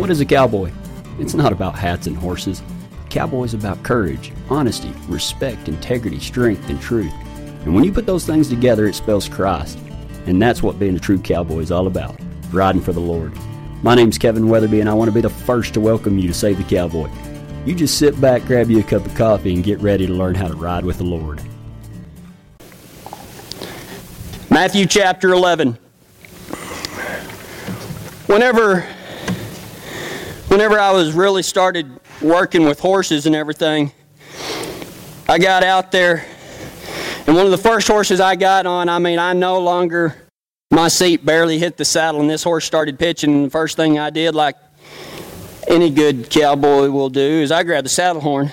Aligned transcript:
What 0.00 0.08
is 0.08 0.22
a 0.22 0.24
cowboy? 0.24 0.72
It's 1.18 1.34
not 1.34 1.52
about 1.52 1.78
hats 1.78 2.06
and 2.06 2.16
horses. 2.16 2.62
Cowboy 3.10 3.44
is 3.44 3.52
about 3.52 3.82
courage, 3.82 4.32
honesty, 4.48 4.90
respect, 5.08 5.68
integrity, 5.68 6.18
strength, 6.18 6.70
and 6.70 6.80
truth. 6.80 7.12
And 7.66 7.74
when 7.74 7.84
you 7.84 7.92
put 7.92 8.06
those 8.06 8.24
things 8.24 8.48
together, 8.48 8.86
it 8.86 8.94
spells 8.94 9.28
Christ. 9.28 9.78
And 10.24 10.40
that's 10.40 10.62
what 10.62 10.78
being 10.78 10.96
a 10.96 10.98
true 10.98 11.18
cowboy 11.18 11.58
is 11.58 11.70
all 11.70 11.86
about 11.86 12.18
riding 12.50 12.80
for 12.80 12.94
the 12.94 13.00
Lord. 13.00 13.34
My 13.82 13.94
name's 13.94 14.16
Kevin 14.16 14.48
Weatherby, 14.48 14.80
and 14.80 14.88
I 14.88 14.94
want 14.94 15.10
to 15.10 15.14
be 15.14 15.20
the 15.20 15.28
first 15.28 15.74
to 15.74 15.82
welcome 15.82 16.18
you 16.18 16.28
to 16.28 16.34
Save 16.34 16.56
the 16.56 16.64
Cowboy. 16.64 17.10
You 17.66 17.74
just 17.74 17.98
sit 17.98 18.18
back, 18.22 18.46
grab 18.46 18.70
you 18.70 18.80
a 18.80 18.82
cup 18.82 19.04
of 19.04 19.14
coffee, 19.14 19.52
and 19.52 19.62
get 19.62 19.80
ready 19.80 20.06
to 20.06 20.14
learn 20.14 20.34
how 20.34 20.48
to 20.48 20.56
ride 20.56 20.86
with 20.86 20.96
the 20.96 21.04
Lord. 21.04 21.42
Matthew 24.48 24.86
chapter 24.86 25.34
11. 25.34 25.76
Whenever, 28.28 28.88
whenever 30.50 30.80
I 30.80 30.90
was 30.90 31.12
really 31.12 31.44
started 31.44 31.88
working 32.20 32.64
with 32.64 32.80
horses 32.80 33.26
and 33.26 33.36
everything, 33.36 33.92
I 35.28 35.38
got 35.38 35.62
out 35.62 35.92
there, 35.92 36.26
and 37.26 37.36
one 37.36 37.44
of 37.44 37.52
the 37.52 37.58
first 37.58 37.86
horses 37.86 38.20
I 38.20 38.34
got 38.34 38.66
on, 38.66 38.88
I 38.88 38.98
mean, 38.98 39.20
I 39.20 39.32
no 39.32 39.60
longer, 39.60 40.16
my 40.72 40.88
seat 40.88 41.24
barely 41.24 41.60
hit 41.60 41.76
the 41.76 41.84
saddle, 41.84 42.20
and 42.20 42.28
this 42.28 42.42
horse 42.42 42.64
started 42.64 42.98
pitching. 42.98 43.32
And 43.32 43.46
the 43.46 43.50
first 43.50 43.76
thing 43.76 44.00
I 44.00 44.10
did, 44.10 44.34
like 44.34 44.56
any 45.68 45.88
good 45.88 46.28
cowboy 46.30 46.90
will 46.90 47.10
do, 47.10 47.20
is 47.20 47.52
I 47.52 47.62
grabbed 47.62 47.84
the 47.84 47.90
saddle 47.90 48.20
horn, 48.20 48.50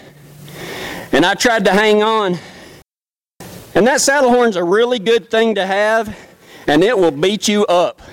and 1.12 1.26
I 1.26 1.34
tried 1.34 1.66
to 1.66 1.72
hang 1.72 2.04
on. 2.04 2.38
And 3.74 3.88
that 3.88 4.02
saddle 4.02 4.30
horn's 4.30 4.56
a 4.56 4.64
really 4.64 5.00
good 5.00 5.32
thing 5.32 5.56
to 5.56 5.66
have, 5.66 6.16
and 6.68 6.84
it 6.84 6.96
will 6.96 7.10
beat 7.10 7.48
you 7.48 7.66
up. 7.66 8.04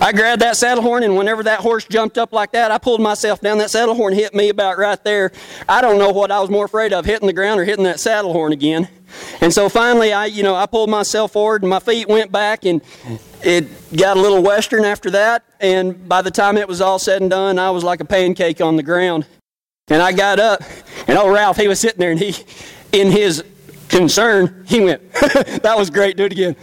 I 0.00 0.12
grabbed 0.12 0.42
that 0.42 0.56
saddle 0.56 0.82
horn, 0.82 1.02
and 1.02 1.16
whenever 1.16 1.42
that 1.42 1.60
horse 1.60 1.84
jumped 1.84 2.18
up 2.18 2.32
like 2.32 2.52
that, 2.52 2.70
I 2.70 2.78
pulled 2.78 3.00
myself 3.00 3.40
down. 3.40 3.58
That 3.58 3.70
saddle 3.70 3.94
horn 3.94 4.14
hit 4.14 4.34
me 4.34 4.48
about 4.48 4.78
right 4.78 5.02
there. 5.04 5.32
I 5.68 5.80
don't 5.80 5.98
know 5.98 6.10
what 6.10 6.30
I 6.30 6.40
was 6.40 6.50
more 6.50 6.64
afraid 6.64 6.92
of, 6.92 7.04
hitting 7.04 7.26
the 7.26 7.32
ground 7.32 7.60
or 7.60 7.64
hitting 7.64 7.84
that 7.84 8.00
saddle 8.00 8.32
horn 8.32 8.52
again. 8.52 8.88
And 9.40 9.52
so 9.52 9.68
finally, 9.68 10.12
I, 10.12 10.26
you 10.26 10.42
know, 10.42 10.54
I 10.54 10.66
pulled 10.66 10.90
myself 10.90 11.32
forward, 11.32 11.62
and 11.62 11.70
my 11.70 11.80
feet 11.80 12.08
went 12.08 12.30
back, 12.30 12.64
and 12.64 12.82
it 13.42 13.68
got 13.96 14.16
a 14.16 14.20
little 14.20 14.42
western 14.42 14.84
after 14.84 15.10
that. 15.10 15.44
And 15.60 16.08
by 16.08 16.22
the 16.22 16.30
time 16.30 16.56
it 16.56 16.68
was 16.68 16.80
all 16.80 16.98
said 16.98 17.20
and 17.22 17.30
done, 17.30 17.58
I 17.58 17.70
was 17.70 17.84
like 17.84 18.00
a 18.00 18.04
pancake 18.04 18.60
on 18.60 18.76
the 18.76 18.82
ground. 18.82 19.26
And 19.88 20.02
I 20.02 20.12
got 20.12 20.38
up, 20.38 20.62
and 21.06 21.18
old 21.18 21.32
Ralph, 21.32 21.56
he 21.56 21.66
was 21.66 21.80
sitting 21.80 21.98
there, 21.98 22.10
and 22.10 22.20
he, 22.20 22.34
in 22.92 23.10
his 23.10 23.42
concern, 23.88 24.64
he 24.68 24.80
went, 24.80 25.12
"That 25.62 25.74
was 25.78 25.88
great. 25.88 26.16
Do 26.16 26.24
it 26.24 26.32
again." 26.32 26.56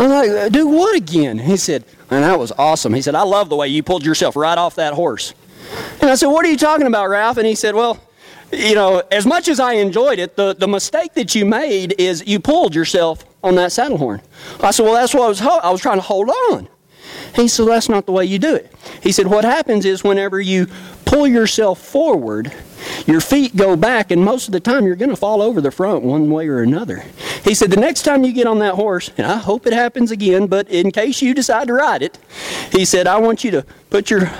I'm 0.00 0.08
like, 0.08 0.52
do 0.52 0.66
what 0.66 0.96
again? 0.96 1.38
He 1.38 1.56
said, 1.56 1.84
and 2.10 2.24
that 2.24 2.38
was 2.38 2.52
awesome. 2.52 2.94
He 2.94 3.02
said, 3.02 3.14
I 3.14 3.22
love 3.22 3.48
the 3.48 3.56
way 3.56 3.68
you 3.68 3.82
pulled 3.82 4.04
yourself 4.04 4.34
right 4.34 4.56
off 4.56 4.76
that 4.76 4.94
horse. 4.94 5.34
And 6.00 6.10
I 6.10 6.14
said, 6.14 6.28
what 6.28 6.44
are 6.44 6.50
you 6.50 6.56
talking 6.56 6.86
about, 6.86 7.08
Ralph? 7.08 7.36
And 7.36 7.46
he 7.46 7.54
said, 7.54 7.74
well, 7.74 8.02
you 8.50 8.74
know, 8.74 9.02
as 9.12 9.26
much 9.26 9.46
as 9.48 9.60
I 9.60 9.74
enjoyed 9.74 10.18
it, 10.18 10.36
the, 10.36 10.54
the 10.54 10.66
mistake 10.66 11.14
that 11.14 11.34
you 11.34 11.44
made 11.44 11.94
is 11.98 12.26
you 12.26 12.40
pulled 12.40 12.74
yourself 12.74 13.24
on 13.44 13.54
that 13.56 13.72
saddle 13.72 13.98
horn. 13.98 14.22
I 14.60 14.70
said, 14.70 14.84
well, 14.84 14.94
that's 14.94 15.14
what 15.14 15.24
I 15.24 15.28
was, 15.28 15.40
I 15.40 15.70
was 15.70 15.80
trying 15.80 15.98
to 15.98 16.02
hold 16.02 16.30
on. 16.30 16.68
He 17.34 17.46
said, 17.46 17.68
that's 17.68 17.88
not 17.88 18.06
the 18.06 18.12
way 18.12 18.24
you 18.24 18.38
do 18.38 18.54
it. 18.54 18.74
He 19.02 19.12
said, 19.12 19.26
what 19.26 19.44
happens 19.44 19.84
is 19.84 20.02
whenever 20.02 20.40
you 20.40 20.66
pull 21.10 21.26
yourself 21.26 21.80
forward, 21.80 22.52
your 23.04 23.20
feet 23.20 23.56
go 23.56 23.74
back, 23.74 24.12
and 24.12 24.24
most 24.24 24.46
of 24.46 24.52
the 24.52 24.60
time 24.60 24.86
you're 24.86 24.94
going 24.94 25.10
to 25.10 25.16
fall 25.16 25.42
over 25.42 25.60
the 25.60 25.72
front 25.72 26.04
one 26.04 26.30
way 26.30 26.46
or 26.46 26.62
another. 26.62 27.02
He 27.42 27.52
said, 27.52 27.72
The 27.72 27.80
next 27.80 28.02
time 28.02 28.22
you 28.22 28.32
get 28.32 28.46
on 28.46 28.60
that 28.60 28.74
horse, 28.74 29.10
and 29.18 29.26
I 29.26 29.38
hope 29.38 29.66
it 29.66 29.72
happens 29.72 30.12
again, 30.12 30.46
but 30.46 30.68
in 30.68 30.92
case 30.92 31.20
you 31.20 31.34
decide 31.34 31.66
to 31.66 31.74
ride 31.74 32.02
it, 32.02 32.16
he 32.70 32.84
said, 32.84 33.08
I 33.08 33.18
want 33.18 33.42
you 33.42 33.50
to 33.50 33.66
put 33.90 34.08
your 34.08 34.30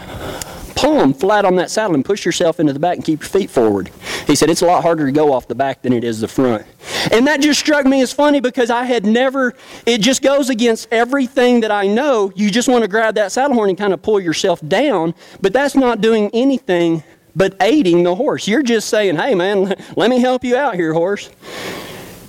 palm 0.81 1.12
flat 1.12 1.45
on 1.45 1.56
that 1.56 1.70
saddle 1.70 1.95
and 1.95 2.03
push 2.03 2.25
yourself 2.25 2.59
into 2.59 2.73
the 2.73 2.78
back 2.78 2.97
and 2.97 3.05
keep 3.05 3.20
your 3.20 3.28
feet 3.28 3.50
forward. 3.50 3.91
He 4.27 4.34
said, 4.34 4.48
It's 4.48 4.62
a 4.62 4.67
lot 4.67 4.83
harder 4.83 5.05
to 5.05 5.12
go 5.12 5.33
off 5.33 5.47
the 5.47 5.55
back 5.55 5.83
than 5.83 5.92
it 5.92 6.05
is 6.05 6.20
the 6.20 6.28
front. 6.28 6.64
And 7.13 7.27
that 7.27 7.42
just 7.42 7.61
struck 7.61 7.85
me 7.85 8.01
as 8.01 8.14
funny 8.14 8.41
because 8.41 8.70
I 8.70 8.85
had 8.85 9.05
never, 9.05 9.55
it 9.85 10.01
just 10.01 10.23
goes 10.23 10.48
against 10.48 10.89
everything 10.91 11.61
that 11.61 11.70
I 11.70 11.86
know. 11.86 12.33
You 12.35 12.51
just 12.51 12.67
want 12.67 12.83
to 12.83 12.89
grab 12.89 13.14
that 13.17 13.30
saddle 13.30 13.55
horn 13.55 13.68
and 13.68 13.77
kind 13.77 13.92
of 13.92 14.01
pull 14.01 14.20
yourself 14.20 14.67
down, 14.67 15.14
but 15.42 15.52
that's 15.52 15.74
not 15.74 16.01
doing 16.01 16.30
anything 16.33 17.02
but 17.36 17.55
aiding 17.61 18.02
the 18.02 18.14
horse. 18.14 18.48
You're 18.48 18.62
just 18.62 18.89
saying, 18.89 19.17
hey, 19.17 19.35
man, 19.35 19.74
let 19.97 20.08
me 20.08 20.18
help 20.18 20.45
you 20.45 20.57
out 20.57 20.77
here, 20.77 20.95
horse. 20.95 21.30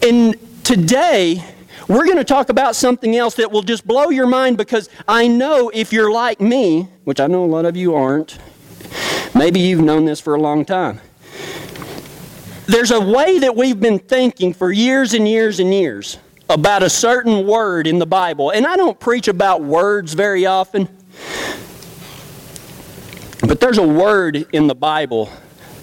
And 0.04 0.36
today, 0.66 1.44
we're 1.92 2.06
going 2.06 2.18
to 2.18 2.24
talk 2.24 2.50
about 2.50 2.76
something 2.76 3.16
else 3.16 3.36
that 3.36 3.52
will 3.52 3.62
just 3.62 3.86
blow 3.86 4.10
your 4.10 4.28
mind 4.28 4.58
because 4.58 4.90
I 5.08 5.28
know 5.28 5.70
if 5.74 5.92
you're 5.92 6.12
like 6.12 6.40
me, 6.40 6.88
which 7.04 7.20
I 7.20 7.28
know 7.28 7.44
a 7.44 7.48
lot 7.48 7.66
of 7.66 7.76
you 7.76 7.94
aren't, 7.94 8.38
maybe 9.36 9.60
you've 9.60 9.82
known 9.82 10.06
this 10.06 10.22
for 10.22 10.36
a 10.36 10.40
long 10.40 10.64
time. 10.64 11.02
There's 12.68 12.92
a 12.92 13.02
way 13.02 13.40
that 13.40 13.56
we've 13.56 13.80
been 13.80 14.00
thinking 14.00 14.54
for 14.54 14.72
years 14.72 15.14
and 15.14 15.28
years 15.28 15.60
and 15.60 15.74
years 15.74 16.18
about 16.50 16.84
a 16.84 16.90
certain 16.90 17.46
word 17.46 17.88
in 17.88 18.00
the 18.00 18.06
Bible. 18.06 18.52
And 18.52 18.66
I 18.66 18.78
don't 18.78 19.00
preach 19.00 19.28
about 19.28 19.62
words 19.62 20.14
very 20.14 20.46
often. 20.46 20.88
But 23.46 23.60
there's 23.60 23.78
a 23.78 23.88
word 23.88 24.48
in 24.54 24.68
the 24.68 24.76
Bible 24.76 25.30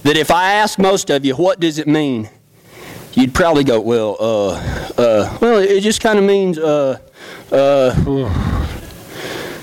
that 0.04 0.16
if 0.16 0.30
I 0.30 0.52
ask 0.54 0.78
most 0.78 1.10
of 1.10 1.24
you, 1.24 1.34
what 1.34 1.60
does 1.60 1.78
it 1.78 1.86
mean? 1.86 2.30
You'd 3.18 3.34
probably 3.34 3.64
go, 3.64 3.80
well, 3.80 4.16
uh, 4.20 4.50
uh, 4.96 5.38
well, 5.40 5.58
it 5.58 5.80
just 5.80 6.00
kind 6.00 6.20
of 6.20 6.24
means, 6.24 6.56
uh, 6.56 7.00
uh, 7.50 7.92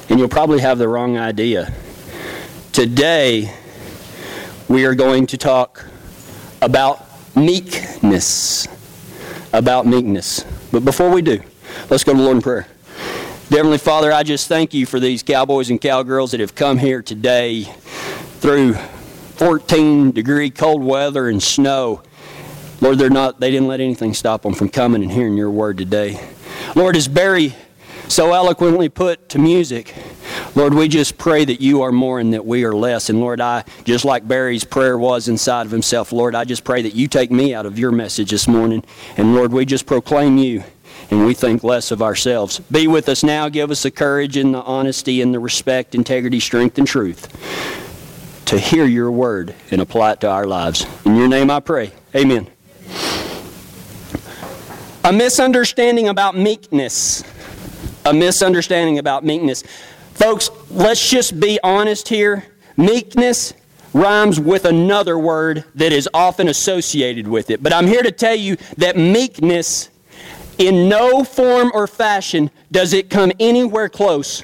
and 0.10 0.20
you'll 0.20 0.28
probably 0.28 0.60
have 0.60 0.78
the 0.78 0.90
wrong 0.90 1.18
idea. 1.18 1.74
Today, 2.74 3.56
we 4.68 4.86
are 4.86 4.94
going 4.94 5.26
to 5.28 5.38
talk 5.38 5.86
about 6.62 7.06
meekness. 7.34 8.68
About 9.54 9.88
meekness. 9.88 10.44
But 10.74 10.84
before 10.84 11.10
we 11.10 11.22
do, 11.22 11.42
let's 11.90 12.04
go 12.04 12.12
to 12.12 12.18
the 12.18 12.24
Lord 12.26 12.36
in 12.36 12.44
prayer. 12.44 12.68
Heavenly 13.50 13.78
Father, 13.78 14.12
I 14.12 14.24
just 14.24 14.50
thank 14.50 14.74
you 14.74 14.86
for 14.86 15.00
these 15.00 15.24
cowboys 15.24 15.70
and 15.70 15.80
cowgirls 15.80 16.32
that 16.32 16.42
have 16.42 16.56
come 16.56 16.78
here 16.78 17.02
today 17.02 17.64
through 18.42 18.74
14 18.74 20.12
degree 20.12 20.50
cold 20.50 20.84
weather 20.84 21.30
and 21.30 21.42
snow. 21.42 22.02
Lord, 22.82 22.98
they're 22.98 23.10
not, 23.10 23.40
they 23.40 23.52
didn't 23.52 23.68
let 23.68 23.80
anything 23.80 24.14
stop 24.14 24.42
them 24.42 24.54
from 24.54 24.70
coming 24.70 25.02
and 25.02 25.12
hearing 25.12 25.38
your 25.38 25.50
word 25.50 25.78
today. 25.78 26.20
Lord, 26.76 26.96
as 26.96 27.08
Barry 27.08 27.56
so 28.08 28.34
eloquently 28.34 28.90
put 28.90 29.30
to 29.30 29.40
music, 29.40 29.96
Lord, 30.56 30.74
we 30.74 30.88
just 30.88 31.18
pray 31.18 31.46
that 31.46 31.62
you 31.62 31.82
are 31.82 31.92
more 31.92 32.20
and 32.20 32.34
that 32.34 32.46
we 32.46 32.64
are 32.64 32.74
less. 32.74 33.10
And 33.10 33.20
Lord, 33.20 33.42
I, 33.42 33.64
just 33.84 34.06
like 34.06 34.28
Barry's 34.28 34.64
prayer 34.64 34.98
was 34.98 35.28
inside 35.28 35.66
of 35.66 35.72
himself, 35.72 36.12
Lord, 36.12 36.36
I 36.36 36.46
just 36.46 36.64
pray 36.64 36.82
that 36.82 36.96
you 36.96 37.08
take 37.08 37.32
me 37.32 37.54
out 37.54 37.66
of 37.66 37.80
your 37.80 37.92
message 37.92 38.32
this 38.32 38.48
morning. 38.48 38.84
And 39.18 39.36
Lord, 39.36 39.52
we 39.52 39.66
just 39.66 39.86
proclaim 39.86 40.38
you 40.38 40.64
and 41.12 41.26
we 41.26 41.34
think 41.34 41.64
less 41.64 41.92
of 41.92 42.02
ourselves. 42.02 42.60
Be 42.60 42.88
with 42.88 43.10
us 43.10 43.24
now. 43.24 43.50
Give 43.50 43.72
us 43.72 43.84
the 43.84 43.92
courage 43.92 44.38
and 44.38 44.54
the 44.54 44.62
honesty 44.62 45.22
and 45.22 45.34
the 45.34 45.40
respect, 45.40 45.96
integrity, 45.96 46.40
strength, 46.40 46.78
and 46.78 46.88
truth 46.88 47.30
to 48.46 48.60
hear 48.60 48.86
your 48.86 49.12
word 49.12 49.56
and 49.72 49.82
apply 49.82 50.14
it 50.14 50.22
to 50.22 50.30
our 50.30 50.46
lives. 50.46 50.86
In 51.06 51.16
your 51.16 51.28
name 51.28 51.50
I 51.50 51.60
pray. 51.60 51.92
Amen. 52.16 52.55
A 55.06 55.14
misunderstanding 55.14 56.08
about 56.08 56.36
meekness. 56.36 57.24
A 58.06 58.14
misunderstanding 58.14 58.98
about 58.98 59.24
meekness. 59.24 59.62
Folks, 60.16 60.50
let's 60.72 61.08
just 61.08 61.40
be 61.40 61.60
honest 61.64 62.08
here. 62.08 62.44
Meekness 62.76 63.54
rhymes 63.94 64.40
with 64.40 64.66
another 64.66 65.20
word 65.20 65.64
that 65.76 65.94
is 65.94 66.10
often 66.12 66.48
associated 66.48 67.28
with 67.28 67.52
it. 67.52 67.62
But 67.62 67.72
I'm 67.72 67.86
here 67.86 68.02
to 68.02 68.12
tell 68.12 68.34
you 68.34 68.58
that 68.78 68.98
meekness 68.98 69.90
in 70.58 70.90
no 70.90 71.24
form 71.24 71.70
or 71.76 71.86
fashion 71.86 72.50
does 72.72 72.92
it 72.92 73.12
come 73.12 73.32
anywhere 73.40 73.90
close 73.90 74.44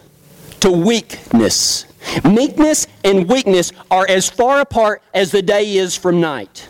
to 0.60 0.70
weakness. 0.70 1.86
Meekness 2.24 2.86
and 3.04 3.28
weakness 3.28 3.72
are 3.90 4.06
as 4.08 4.30
far 4.30 4.60
apart 4.60 5.02
as 5.16 5.32
the 5.32 5.42
day 5.42 5.78
is 5.78 5.98
from 5.98 6.22
night. 6.22 6.68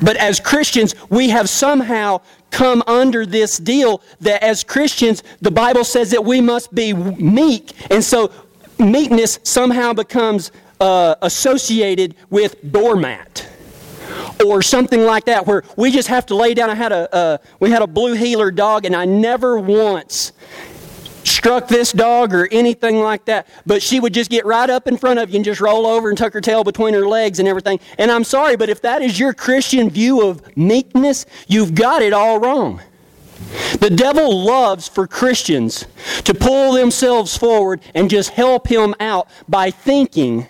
But 0.00 0.16
as 0.16 0.40
Christians, 0.40 0.94
we 1.10 1.30
have 1.30 1.48
somehow 1.48 2.20
come 2.50 2.82
under 2.86 3.26
this 3.26 3.58
deal 3.58 4.02
that 4.20 4.42
as 4.42 4.64
Christians, 4.64 5.22
the 5.40 5.50
Bible 5.50 5.84
says 5.84 6.10
that 6.10 6.24
we 6.24 6.40
must 6.40 6.74
be 6.74 6.92
meek. 6.92 7.72
And 7.90 8.02
so 8.02 8.32
meekness 8.78 9.38
somehow 9.42 9.92
becomes 9.92 10.52
uh, 10.80 11.16
associated 11.22 12.14
with 12.30 12.56
doormat 12.72 13.48
or 14.44 14.62
something 14.62 15.02
like 15.02 15.24
that, 15.24 15.46
where 15.46 15.64
we 15.76 15.90
just 15.90 16.08
have 16.08 16.24
to 16.26 16.34
lay 16.34 16.54
down. 16.54 16.70
I 16.70 16.74
had 16.74 16.92
a 16.92 17.14
uh, 17.14 17.38
we 17.60 17.70
had 17.70 17.82
a 17.82 17.86
blue 17.86 18.14
heeler 18.14 18.50
dog, 18.50 18.84
and 18.84 18.94
I 18.94 19.04
never 19.04 19.58
once 19.58 20.32
struck 21.38 21.68
this 21.68 21.92
dog 21.92 22.34
or 22.34 22.48
anything 22.50 22.98
like 23.00 23.24
that, 23.26 23.46
but 23.64 23.80
she 23.80 24.00
would 24.00 24.12
just 24.12 24.28
get 24.28 24.44
right 24.44 24.68
up 24.68 24.88
in 24.88 24.96
front 24.96 25.20
of 25.20 25.30
you 25.30 25.36
and 25.36 25.44
just 25.44 25.60
roll 25.60 25.86
over 25.86 26.08
and 26.08 26.18
tuck 26.18 26.32
her 26.32 26.40
tail 26.40 26.64
between 26.64 26.94
her 26.94 27.06
legs 27.06 27.38
and 27.38 27.46
everything. 27.46 27.78
And 27.96 28.10
I'm 28.10 28.24
sorry, 28.24 28.56
but 28.56 28.68
if 28.68 28.82
that 28.82 29.02
is 29.02 29.20
your 29.20 29.32
Christian 29.32 29.88
view 29.88 30.26
of 30.26 30.56
meekness, 30.56 31.26
you've 31.46 31.76
got 31.76 32.02
it 32.02 32.12
all 32.12 32.40
wrong. 32.40 32.80
The 33.78 33.88
devil 33.88 34.44
loves 34.44 34.88
for 34.88 35.06
Christians 35.06 35.86
to 36.24 36.34
pull 36.34 36.72
themselves 36.72 37.36
forward 37.36 37.82
and 37.94 38.10
just 38.10 38.30
help 38.30 38.66
him 38.66 38.96
out 38.98 39.28
by 39.48 39.70
thinking 39.70 40.48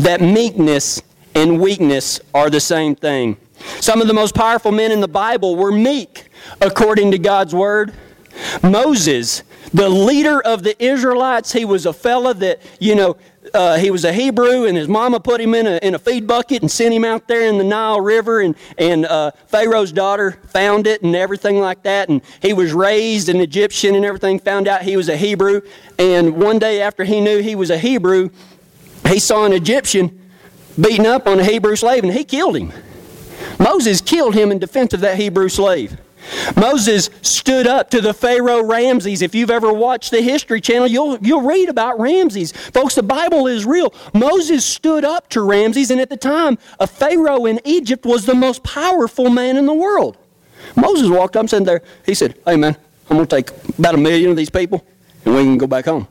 that 0.00 0.20
meekness 0.20 1.00
and 1.36 1.60
weakness 1.60 2.20
are 2.34 2.50
the 2.50 2.58
same 2.58 2.96
thing. 2.96 3.36
Some 3.78 4.00
of 4.00 4.08
the 4.08 4.14
most 4.14 4.34
powerful 4.34 4.72
men 4.72 4.90
in 4.90 5.00
the 5.00 5.08
Bible 5.08 5.54
were 5.54 5.70
meek, 5.70 6.30
according 6.60 7.12
to 7.12 7.18
God's 7.18 7.54
word. 7.54 7.94
Moses, 8.62 9.42
the 9.72 9.88
leader 9.88 10.40
of 10.40 10.62
the 10.62 10.80
Israelites, 10.82 11.52
he 11.52 11.64
was 11.64 11.86
a 11.86 11.92
fella 11.92 12.34
that, 12.34 12.60
you 12.78 12.94
know, 12.94 13.16
uh, 13.54 13.78
he 13.78 13.90
was 13.90 14.04
a 14.04 14.12
Hebrew, 14.12 14.66
and 14.66 14.76
his 14.76 14.86
mama 14.86 15.18
put 15.18 15.40
him 15.40 15.54
in 15.54 15.66
a, 15.66 15.78
in 15.82 15.94
a 15.94 15.98
feed 15.98 16.26
bucket 16.26 16.62
and 16.62 16.70
sent 16.70 16.92
him 16.92 17.04
out 17.04 17.26
there 17.26 17.48
in 17.48 17.58
the 17.58 17.64
Nile 17.64 18.00
River, 18.00 18.40
and, 18.40 18.54
and 18.78 19.06
uh, 19.06 19.30
Pharaoh's 19.46 19.92
daughter 19.92 20.32
found 20.48 20.86
it 20.86 21.02
and 21.02 21.16
everything 21.16 21.58
like 21.58 21.82
that. 21.84 22.08
And 22.08 22.20
he 22.42 22.52
was 22.52 22.72
raised 22.72 23.28
an 23.28 23.40
Egyptian 23.40 23.94
and 23.94 24.04
everything, 24.04 24.38
found 24.38 24.68
out 24.68 24.82
he 24.82 24.96
was 24.96 25.08
a 25.08 25.16
Hebrew. 25.16 25.62
And 25.98 26.36
one 26.36 26.58
day 26.58 26.82
after 26.82 27.04
he 27.04 27.20
knew 27.20 27.40
he 27.40 27.54
was 27.54 27.70
a 27.70 27.78
Hebrew, 27.78 28.30
he 29.08 29.18
saw 29.18 29.46
an 29.46 29.52
Egyptian 29.52 30.30
beating 30.80 31.06
up 31.06 31.26
on 31.26 31.40
a 31.40 31.44
Hebrew 31.44 31.76
slave, 31.76 32.04
and 32.04 32.12
he 32.12 32.24
killed 32.24 32.56
him. 32.56 32.72
Moses 33.58 34.00
killed 34.00 34.34
him 34.34 34.52
in 34.52 34.58
defense 34.58 34.94
of 34.94 35.00
that 35.00 35.16
Hebrew 35.16 35.48
slave. 35.48 35.98
Moses 36.56 37.10
stood 37.22 37.66
up 37.66 37.90
to 37.90 38.00
the 38.00 38.14
Pharaoh 38.14 38.62
Ramses. 38.62 39.22
If 39.22 39.34
you've 39.34 39.50
ever 39.50 39.72
watched 39.72 40.10
the 40.10 40.22
History 40.22 40.60
Channel, 40.60 40.86
you'll, 40.86 41.18
you'll 41.18 41.42
read 41.42 41.68
about 41.68 41.98
Ramses. 41.98 42.52
Folks, 42.52 42.94
the 42.94 43.02
Bible 43.02 43.46
is 43.46 43.64
real. 43.64 43.94
Moses 44.14 44.64
stood 44.64 45.04
up 45.04 45.28
to 45.30 45.42
Ramses, 45.42 45.90
and 45.90 46.00
at 46.00 46.10
the 46.10 46.16
time, 46.16 46.58
a 46.78 46.86
Pharaoh 46.86 47.46
in 47.46 47.60
Egypt 47.64 48.04
was 48.04 48.26
the 48.26 48.34
most 48.34 48.62
powerful 48.62 49.30
man 49.30 49.56
in 49.56 49.66
the 49.66 49.74
world. 49.74 50.16
Moses 50.76 51.08
walked 51.08 51.36
up 51.36 51.40
and 51.40 51.50
said 51.50 51.64
there, 51.64 51.82
he 52.04 52.14
said, 52.14 52.38
Hey 52.44 52.56
man, 52.56 52.76
I'm 53.08 53.16
going 53.16 53.26
to 53.26 53.36
take 53.36 53.50
about 53.78 53.94
a 53.94 53.98
million 53.98 54.30
of 54.30 54.36
these 54.36 54.50
people, 54.50 54.86
and 55.24 55.34
we 55.34 55.42
can 55.42 55.58
go 55.58 55.66
back 55.66 55.86
home. 55.86 56.06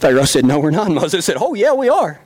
Pharaoh 0.00 0.24
said, 0.24 0.44
No, 0.44 0.58
we're 0.58 0.70
not. 0.70 0.90
Moses 0.90 1.24
said, 1.24 1.36
Oh, 1.38 1.54
yeah, 1.54 1.72
we 1.72 1.88
are. 1.88 2.20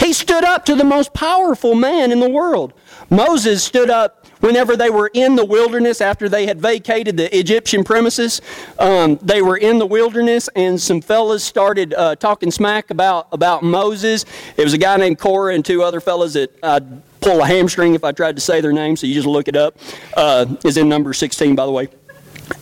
He 0.00 0.12
stood 0.12 0.44
up 0.44 0.64
to 0.66 0.74
the 0.74 0.84
most 0.84 1.12
powerful 1.14 1.74
man 1.74 2.12
in 2.12 2.20
the 2.20 2.28
world. 2.30 2.72
Moses 3.10 3.64
stood 3.64 3.90
up 3.90 4.26
whenever 4.40 4.76
they 4.76 4.90
were 4.90 5.10
in 5.14 5.36
the 5.36 5.44
wilderness 5.44 6.00
after 6.00 6.28
they 6.28 6.46
had 6.46 6.60
vacated 6.60 7.16
the 7.16 7.36
Egyptian 7.36 7.84
premises. 7.84 8.40
Um, 8.78 9.16
they 9.22 9.42
were 9.42 9.56
in 9.56 9.78
the 9.78 9.86
wilderness, 9.86 10.48
and 10.54 10.80
some 10.80 11.00
fellas 11.00 11.44
started 11.44 11.94
uh, 11.94 12.16
talking 12.16 12.50
smack 12.50 12.90
about, 12.90 13.28
about 13.32 13.62
Moses. 13.62 14.24
It 14.56 14.64
was 14.64 14.74
a 14.74 14.78
guy 14.78 14.96
named 14.96 15.18
Korah 15.18 15.54
and 15.54 15.64
two 15.64 15.82
other 15.82 16.00
fellas 16.00 16.34
that 16.34 16.52
I'd 16.62 17.02
pull 17.20 17.42
a 17.42 17.46
hamstring 17.46 17.94
if 17.94 18.04
I 18.04 18.12
tried 18.12 18.36
to 18.36 18.40
say 18.42 18.60
their 18.60 18.72
names, 18.72 19.00
so 19.00 19.06
you 19.06 19.14
just 19.14 19.26
look 19.26 19.48
it 19.48 19.56
up. 19.56 19.76
Uh, 20.16 20.46
is 20.64 20.76
in 20.76 20.88
number 20.88 21.12
16, 21.12 21.54
by 21.54 21.66
the 21.66 21.72
way. 21.72 21.88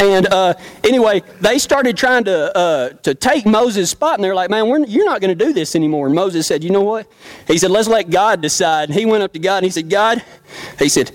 And 0.00 0.27
uh, 0.27 0.55
anyway, 0.85 1.23
they 1.41 1.59
started 1.59 1.97
trying 1.97 2.25
to 2.25 2.56
uh, 2.56 2.88
to 3.03 3.15
take 3.15 3.47
Moses' 3.47 3.91
spot, 3.91 4.15
and 4.15 4.25
they're 4.25 4.35
like, 4.35 4.50
"Man, 4.50 4.67
you're 4.88 5.05
not 5.05 5.21
going 5.21 5.37
to 5.37 5.44
do 5.44 5.53
this 5.53 5.75
anymore." 5.77 6.06
And 6.06 6.15
Moses 6.15 6.47
said, 6.47 6.65
"You 6.65 6.71
know 6.71 6.83
what?" 6.83 7.06
He 7.47 7.59
said, 7.59 7.71
"Let's 7.71 7.88
let 7.88 8.11
God 8.11 8.41
decide." 8.41 8.88
And 8.91 8.99
he 8.99 9.06
went 9.06 9.23
up 9.23 9.33
to 9.33 9.38
God 9.38 9.59
and 9.59 9.65
he 9.65 9.71
said, 9.71 9.88
"God," 9.88 10.23
he 10.79 10.88
said, 10.88 11.12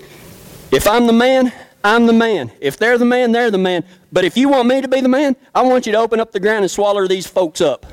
"If 0.70 0.86
I'm 0.86 1.06
the 1.06 1.12
man, 1.12 1.52
I'm 1.84 2.06
the 2.06 2.12
man. 2.12 2.50
If 2.60 2.76
they're 2.76 2.98
the 2.98 3.04
man, 3.04 3.32
they're 3.32 3.50
the 3.50 3.58
man. 3.58 3.84
But 4.10 4.24
if 4.24 4.36
you 4.36 4.48
want 4.48 4.68
me 4.68 4.80
to 4.80 4.88
be 4.88 5.00
the 5.00 5.08
man, 5.08 5.36
I 5.54 5.62
want 5.62 5.86
you 5.86 5.92
to 5.92 5.98
open 5.98 6.18
up 6.18 6.32
the 6.32 6.40
ground 6.40 6.64
and 6.64 6.70
swallow 6.70 7.06
these 7.06 7.26
folks 7.26 7.60
up." 7.60 7.86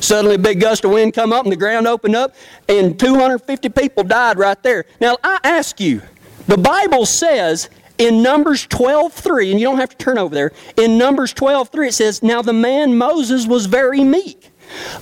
Suddenly, 0.00 0.36
a 0.36 0.38
big 0.38 0.60
gust 0.60 0.84
of 0.84 0.92
wind 0.92 1.14
come 1.14 1.32
up, 1.32 1.44
and 1.44 1.50
the 1.50 1.56
ground 1.56 1.86
opened 1.88 2.14
up, 2.14 2.34
and 2.68 2.98
250 2.98 3.68
people 3.70 4.04
died 4.04 4.38
right 4.38 4.62
there. 4.62 4.84
Now, 5.00 5.16
I 5.24 5.40
ask 5.42 5.80
you, 5.80 6.02
the 6.46 6.56
Bible 6.56 7.06
says 7.06 7.68
in 7.98 8.22
Numbers 8.22 8.66
12:3, 8.66 9.50
and 9.50 9.60
you 9.60 9.66
don't 9.66 9.78
have 9.78 9.90
to 9.90 9.96
turn 9.96 10.18
over 10.18 10.34
there. 10.34 10.52
In 10.76 10.98
Numbers 10.98 11.32
12:3 11.32 11.88
it 11.88 11.94
says, 11.94 12.22
"Now 12.22 12.42
the 12.42 12.52
man 12.52 12.96
Moses 12.96 13.46
was 13.46 13.66
very 13.66 14.02
meek 14.02 14.50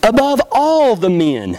above 0.03 0.41
all 0.51 0.97
the 0.97 1.11
men 1.11 1.59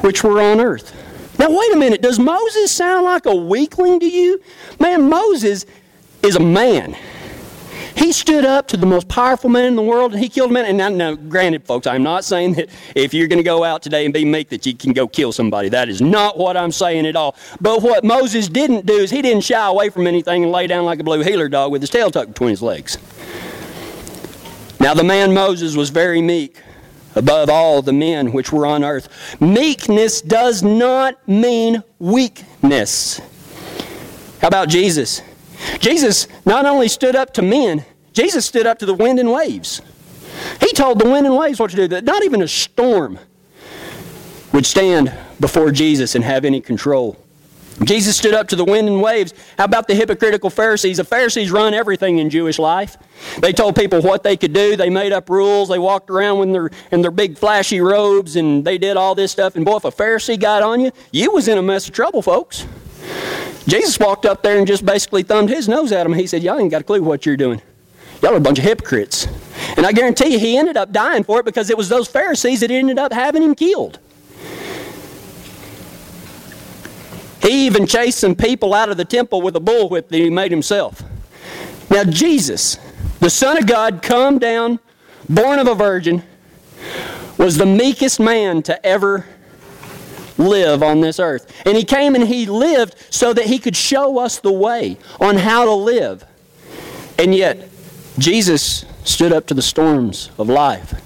which 0.00 0.24
were 0.24 0.40
on 0.40 0.60
earth." 0.60 0.92
Now 1.38 1.50
wait 1.50 1.72
a 1.72 1.76
minute, 1.76 2.00
does 2.00 2.18
Moses 2.18 2.70
sound 2.70 3.04
like 3.04 3.26
a 3.26 3.34
weakling 3.34 4.00
to 4.00 4.06
you? 4.06 4.40
Man, 4.78 5.08
Moses 5.08 5.66
is 6.22 6.36
a 6.36 6.40
man. 6.40 6.96
He 7.96 8.12
stood 8.12 8.44
up 8.44 8.68
to 8.68 8.76
the 8.76 8.86
most 8.86 9.08
powerful 9.08 9.48
man 9.48 9.66
in 9.66 9.76
the 9.76 9.82
world 9.82 10.12
and 10.12 10.22
he 10.22 10.28
killed 10.28 10.50
a 10.50 10.52
man. 10.52 10.64
And 10.64 10.76
now, 10.76 10.88
now 10.88 11.14
granted, 11.14 11.64
folks, 11.64 11.86
I'm 11.86 12.02
not 12.02 12.24
saying 12.24 12.54
that 12.54 12.68
if 12.94 13.14
you're 13.14 13.28
going 13.28 13.38
to 13.38 13.44
go 13.44 13.62
out 13.62 13.82
today 13.82 14.04
and 14.04 14.12
be 14.12 14.24
meek 14.24 14.48
that 14.48 14.66
you 14.66 14.74
can 14.74 14.92
go 14.92 15.06
kill 15.06 15.32
somebody. 15.32 15.68
That 15.68 15.88
is 15.88 16.00
not 16.00 16.36
what 16.36 16.56
I'm 16.56 16.72
saying 16.72 17.06
at 17.06 17.16
all. 17.16 17.36
But 17.60 17.82
what 17.82 18.04
Moses 18.04 18.48
didn't 18.48 18.86
do 18.86 18.94
is 18.94 19.10
he 19.10 19.22
didn't 19.22 19.42
shy 19.44 19.66
away 19.66 19.90
from 19.90 20.06
anything 20.06 20.42
and 20.42 20.52
lay 20.52 20.66
down 20.66 20.84
like 20.84 20.98
a 20.98 21.04
blue 21.04 21.22
heeler 21.22 21.48
dog 21.48 21.70
with 21.70 21.82
his 21.82 21.90
tail 21.90 22.10
tucked 22.10 22.32
between 22.32 22.50
his 22.50 22.62
legs. 22.62 22.98
Now, 24.80 24.92
the 24.92 25.04
man 25.04 25.32
Moses 25.32 25.76
was 25.76 25.90
very 25.90 26.20
meek 26.20 26.60
above 27.14 27.48
all 27.48 27.80
the 27.80 27.92
men 27.92 28.32
which 28.32 28.52
were 28.52 28.66
on 28.66 28.84
earth. 28.84 29.08
Meekness 29.40 30.20
does 30.20 30.62
not 30.62 31.26
mean 31.28 31.82
weakness. 31.98 33.20
How 34.40 34.48
about 34.48 34.68
Jesus? 34.68 35.22
Jesus 35.78 36.26
not 36.44 36.66
only 36.66 36.88
stood 36.88 37.16
up 37.16 37.32
to 37.34 37.42
men, 37.42 37.84
Jesus 38.12 38.46
stood 38.46 38.66
up 38.66 38.78
to 38.78 38.86
the 38.86 38.94
wind 38.94 39.18
and 39.18 39.30
waves. 39.30 39.80
He 40.60 40.72
told 40.72 40.98
the 40.98 41.08
wind 41.08 41.26
and 41.26 41.36
waves 41.36 41.60
what 41.60 41.70
to 41.70 41.76
do, 41.76 41.88
that 41.88 42.04
not 42.04 42.24
even 42.24 42.42
a 42.42 42.48
storm 42.48 43.18
would 44.52 44.66
stand 44.66 45.12
before 45.40 45.70
Jesus 45.70 46.14
and 46.14 46.24
have 46.24 46.44
any 46.44 46.60
control. 46.60 47.18
Jesus 47.82 48.16
stood 48.16 48.34
up 48.34 48.46
to 48.48 48.56
the 48.56 48.64
wind 48.64 48.88
and 48.88 49.02
waves. 49.02 49.34
How 49.58 49.64
about 49.64 49.88
the 49.88 49.96
hypocritical 49.96 50.48
Pharisees? 50.48 50.98
The 50.98 51.04
Pharisees 51.04 51.50
run 51.50 51.74
everything 51.74 52.18
in 52.18 52.30
Jewish 52.30 52.58
life. 52.58 52.96
They 53.40 53.52
told 53.52 53.74
people 53.74 54.00
what 54.00 54.22
they 54.22 54.36
could 54.36 54.52
do. 54.52 54.76
They 54.76 54.90
made 54.90 55.12
up 55.12 55.28
rules. 55.28 55.68
They 55.68 55.78
walked 55.80 56.08
around 56.08 56.42
in 56.42 56.52
their, 56.52 56.70
in 56.92 57.02
their 57.02 57.10
big 57.10 57.36
flashy 57.36 57.80
robes 57.80 58.36
and 58.36 58.64
they 58.64 58.78
did 58.78 58.96
all 58.96 59.16
this 59.16 59.32
stuff. 59.32 59.56
And 59.56 59.64
boy, 59.64 59.78
if 59.78 59.84
a 59.84 59.90
Pharisee 59.90 60.38
got 60.38 60.62
on 60.62 60.80
you, 60.80 60.92
you 61.10 61.32
was 61.32 61.48
in 61.48 61.58
a 61.58 61.62
mess 61.62 61.88
of 61.88 61.94
trouble, 61.94 62.22
folks. 62.22 62.64
Jesus 63.66 63.98
walked 63.98 64.26
up 64.26 64.42
there 64.42 64.58
and 64.58 64.66
just 64.66 64.84
basically 64.84 65.22
thumbed 65.22 65.48
his 65.48 65.68
nose 65.68 65.90
at 65.92 66.04
him. 66.04 66.12
He 66.12 66.26
said, 66.26 66.42
Y'all 66.42 66.58
ain't 66.58 66.70
got 66.70 66.82
a 66.82 66.84
clue 66.84 67.02
what 67.02 67.24
you're 67.24 67.36
doing. 67.36 67.62
Y'all 68.22 68.34
are 68.34 68.36
a 68.36 68.40
bunch 68.40 68.58
of 68.58 68.64
hypocrites. 68.64 69.26
And 69.76 69.86
I 69.86 69.92
guarantee 69.92 70.32
you, 70.32 70.38
he 70.38 70.56
ended 70.56 70.76
up 70.76 70.92
dying 70.92 71.24
for 71.24 71.40
it 71.40 71.44
because 71.44 71.70
it 71.70 71.76
was 71.76 71.88
those 71.88 72.08
Pharisees 72.08 72.60
that 72.60 72.70
ended 72.70 72.98
up 72.98 73.12
having 73.12 73.42
him 73.42 73.54
killed. 73.54 73.98
He 77.42 77.66
even 77.66 77.86
chased 77.86 78.18
some 78.18 78.34
people 78.34 78.72
out 78.72 78.88
of 78.88 78.96
the 78.96 79.04
temple 79.04 79.42
with 79.42 79.54
a 79.56 79.60
bullwhip 79.60 80.08
that 80.08 80.16
he 80.16 80.30
made 80.30 80.50
himself. 80.50 81.02
Now, 81.90 82.04
Jesus, 82.04 82.78
the 83.20 83.28
Son 83.28 83.58
of 83.58 83.66
God, 83.66 84.00
come 84.02 84.38
down, 84.38 84.80
born 85.28 85.58
of 85.58 85.68
a 85.68 85.74
virgin, 85.74 86.22
was 87.36 87.58
the 87.58 87.66
meekest 87.66 88.18
man 88.18 88.62
to 88.62 88.86
ever 88.86 89.26
live 90.38 90.82
on 90.82 91.00
this 91.00 91.18
earth. 91.18 91.52
And 91.66 91.76
he 91.76 91.84
came 91.84 92.14
and 92.14 92.26
he 92.26 92.46
lived 92.46 92.94
so 93.10 93.32
that 93.32 93.46
he 93.46 93.58
could 93.58 93.76
show 93.76 94.18
us 94.18 94.38
the 94.40 94.52
way 94.52 94.98
on 95.20 95.36
how 95.36 95.64
to 95.64 95.72
live. 95.72 96.24
And 97.18 97.34
yet, 97.34 97.68
Jesus 98.18 98.84
stood 99.04 99.32
up 99.32 99.46
to 99.46 99.54
the 99.54 99.62
storms 99.62 100.30
of 100.38 100.48
life. 100.48 101.00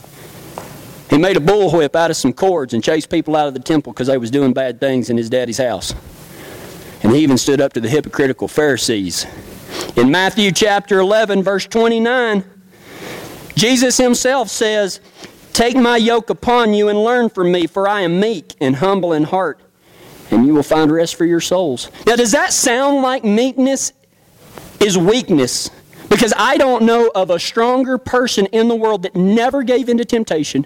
He 1.10 1.16
made 1.16 1.36
a 1.36 1.40
bullwhip 1.40 1.96
out 1.96 2.10
of 2.10 2.16
some 2.16 2.32
cords 2.32 2.74
and 2.74 2.84
chased 2.84 3.08
people 3.08 3.34
out 3.34 3.48
of 3.48 3.54
the 3.54 3.60
temple 3.60 3.92
because 3.92 4.08
they 4.08 4.18
was 4.18 4.30
doing 4.30 4.52
bad 4.52 4.78
things 4.78 5.08
in 5.08 5.16
his 5.16 5.30
daddy's 5.30 5.58
house. 5.58 5.94
And 7.02 7.12
he 7.12 7.22
even 7.22 7.38
stood 7.38 7.60
up 7.60 7.72
to 7.74 7.80
the 7.80 7.88
hypocritical 7.88 8.48
Pharisees. 8.48 9.26
In 9.96 10.10
Matthew 10.10 10.52
chapter 10.52 10.98
11, 10.98 11.42
verse 11.42 11.66
29, 11.66 12.44
Jesus 13.54 13.96
himself 13.96 14.48
says, 14.48 15.00
Take 15.58 15.76
my 15.76 15.96
yoke 15.96 16.30
upon 16.30 16.72
you 16.72 16.88
and 16.88 17.02
learn 17.02 17.30
from 17.30 17.50
me, 17.50 17.66
for 17.66 17.88
I 17.88 18.02
am 18.02 18.20
meek 18.20 18.54
and 18.60 18.76
humble 18.76 19.12
in 19.12 19.24
heart, 19.24 19.58
and 20.30 20.46
you 20.46 20.54
will 20.54 20.62
find 20.62 20.88
rest 20.88 21.16
for 21.16 21.24
your 21.24 21.40
souls. 21.40 21.90
Now, 22.06 22.14
does 22.14 22.30
that 22.30 22.52
sound 22.52 23.02
like 23.02 23.24
meekness 23.24 23.92
is 24.78 24.96
weakness? 24.96 25.68
Because 26.08 26.32
I 26.36 26.58
don't 26.58 26.84
know 26.84 27.10
of 27.12 27.30
a 27.30 27.40
stronger 27.40 27.98
person 27.98 28.46
in 28.46 28.68
the 28.68 28.76
world 28.76 29.02
that 29.02 29.16
never 29.16 29.64
gave 29.64 29.88
in 29.88 29.98
to 29.98 30.04
temptation, 30.04 30.64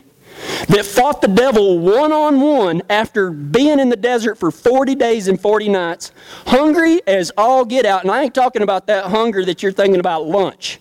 that 0.69 0.85
fought 0.85 1.23
the 1.23 1.29
devil 1.29 1.79
one 1.79 2.13
on 2.13 2.43
one 2.43 2.83
after 2.91 3.31
being 3.31 3.81
in 3.81 3.89
the 3.89 3.97
desert 3.97 4.35
for 4.35 4.51
40 4.51 4.95
days 4.95 5.27
and 5.27 5.41
40 5.41 5.71
nights, 5.71 6.13
hungry 6.49 7.01
as 7.07 7.33
all 7.39 7.65
get 7.65 7.87
out. 7.87 8.03
And 8.03 8.11
I 8.11 8.25
ain't 8.25 8.35
talking 8.35 8.61
about 8.61 8.89
that 8.89 9.07
hunger 9.07 9.43
that 9.47 9.63
you're 9.63 9.73
thinking 9.73 10.01
about 10.01 10.27
lunch. 10.27 10.81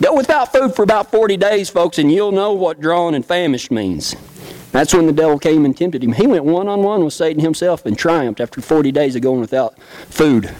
Go 0.00 0.14
without 0.14 0.52
food 0.52 0.74
for 0.74 0.82
about 0.82 1.10
40 1.10 1.36
days, 1.36 1.68
folks, 1.68 1.98
and 1.98 2.10
you'll 2.10 2.32
know 2.32 2.52
what 2.52 2.80
drawn 2.80 3.14
and 3.14 3.24
famished 3.26 3.70
means. 3.70 4.14
That's 4.70 4.94
when 4.94 5.06
the 5.06 5.12
devil 5.12 5.38
came 5.38 5.64
and 5.64 5.76
tempted 5.76 6.04
him. 6.04 6.12
He 6.12 6.26
went 6.26 6.44
one 6.44 6.68
on 6.68 6.82
one 6.82 7.04
with 7.04 7.14
Satan 7.14 7.42
himself 7.42 7.84
and 7.84 7.98
triumphed 7.98 8.40
after 8.40 8.60
40 8.60 8.92
days 8.92 9.16
of 9.16 9.22
going 9.22 9.40
without 9.40 9.80
food. 9.80 10.54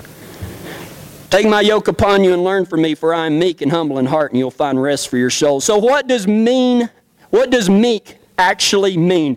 Take 1.30 1.46
my 1.46 1.60
yoke 1.60 1.88
upon 1.88 2.24
you 2.24 2.32
and 2.32 2.42
learn 2.42 2.64
from 2.64 2.82
me, 2.82 2.94
for 2.94 3.14
I 3.14 3.26
am 3.26 3.38
meek 3.38 3.60
and 3.60 3.70
humble 3.70 3.98
in 3.98 4.06
heart, 4.06 4.32
and 4.32 4.38
you'll 4.38 4.50
find 4.50 4.80
rest 4.80 5.08
for 5.08 5.18
your 5.18 5.30
soul. 5.30 5.60
So, 5.60 5.76
what 5.76 6.08
does 6.08 6.26
mean? 6.26 6.88
What 7.30 7.50
does 7.50 7.68
meek 7.68 8.16
actually 8.38 8.96
mean? 8.96 9.36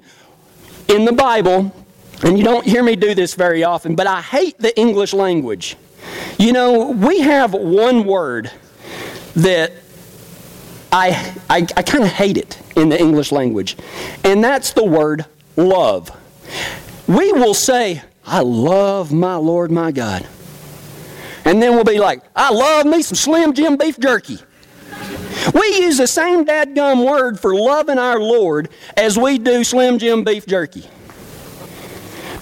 In 0.87 1.05
the 1.05 1.11
Bible, 1.11 1.75
and 2.23 2.37
you 2.37 2.45
don't 2.45 2.65
hear 2.65 2.81
me 2.81 2.95
do 2.95 3.13
this 3.13 3.35
very 3.35 3.63
often, 3.63 3.95
but 3.95 4.07
I 4.07 4.21
hate 4.21 4.57
the 4.57 4.77
English 4.79 5.13
language. 5.13 5.75
You 6.39 6.53
know, 6.53 6.91
we 6.91 7.19
have 7.19 7.53
one 7.53 8.05
word 8.05 8.49
that 9.35 9.73
I, 10.91 11.35
I, 11.49 11.67
I 11.77 11.81
kind 11.83 12.03
of 12.03 12.09
hate 12.09 12.37
it 12.37 12.59
in 12.75 12.89
the 12.89 12.99
English 12.99 13.31
language, 13.31 13.77
and 14.23 14.43
that's 14.43 14.73
the 14.73 14.83
word 14.83 15.25
love. 15.55 16.11
We 17.07 17.31
will 17.31 17.53
say, 17.53 18.01
I 18.25 18.41
love 18.41 19.11
my 19.11 19.35
Lord 19.35 19.71
my 19.71 19.91
God. 19.91 20.27
And 21.43 21.61
then 21.61 21.73
we'll 21.73 21.83
be 21.83 21.97
like, 21.97 22.23
I 22.35 22.51
love 22.51 22.85
me 22.85 23.01
some 23.01 23.15
Slim 23.15 23.53
Jim 23.53 23.77
beef 23.77 23.99
jerky. 23.99 24.37
We 25.53 25.61
use 25.79 25.97
the 25.97 26.07
same 26.07 26.45
dadgum 26.45 27.05
word 27.05 27.39
for 27.39 27.55
loving 27.55 27.97
our 27.97 28.19
Lord 28.19 28.69
as 28.95 29.17
we 29.17 29.37
do 29.37 29.63
Slim 29.63 29.97
Jim 29.97 30.23
beef 30.23 30.45
jerky. 30.45 30.85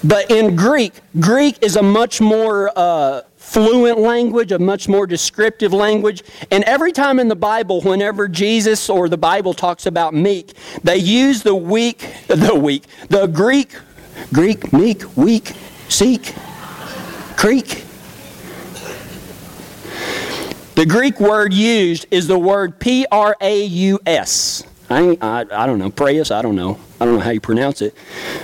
But 0.03 0.32
in 0.32 0.56
Greek, 0.56 0.94
Greek 1.20 1.58
is 1.62 1.75
a 1.75 1.84
much 1.84 2.20
more 2.20 2.72
uh, 2.75 3.22
fluent 3.50 3.98
language, 3.98 4.51
a 4.51 4.60
much 4.60 4.88
more 4.88 5.08
descriptive 5.08 5.74
language. 5.74 6.24
And 6.51 6.63
every 6.65 6.91
time 6.91 7.20
in 7.20 7.27
the 7.27 7.36
Bible, 7.36 7.82
whenever 7.82 8.27
Jesus 8.27 8.89
or 8.89 9.10
the 9.10 9.18
Bible 9.18 9.56
talks 9.56 9.88
about 9.88 10.13
meek, 10.13 10.53
they 10.84 10.98
use 10.98 11.41
the 11.41 11.56
weak, 11.56 12.13
the 12.27 12.53
weak, 12.53 12.84
the 13.10 13.25
Greek, 13.25 13.75
Greek, 14.32 14.72
meek, 14.72 15.18
weak, 15.18 15.53
seek, 15.88 16.36
creek. 17.36 17.86
The 20.75 20.86
Greek 20.86 21.20
word 21.20 21.51
used 21.51 22.06
is 22.12 22.27
the 22.27 22.39
word 22.39 22.79
P 22.79 23.06
R 23.12 23.36
A 23.41 23.65
U 23.65 24.00
S. 24.06 24.63
I, 24.91 25.18
I, 25.22 25.46
I 25.51 25.65
don't 25.65 25.79
know, 25.79 25.89
praeus, 25.89 26.32
I 26.32 26.41
don't 26.41 26.56
know. 26.56 26.79
I 27.01 27.06
don't 27.06 27.15
know 27.15 27.20
how 27.22 27.32
you 27.32 27.39
pronounce 27.39 27.82
it. 27.82 27.96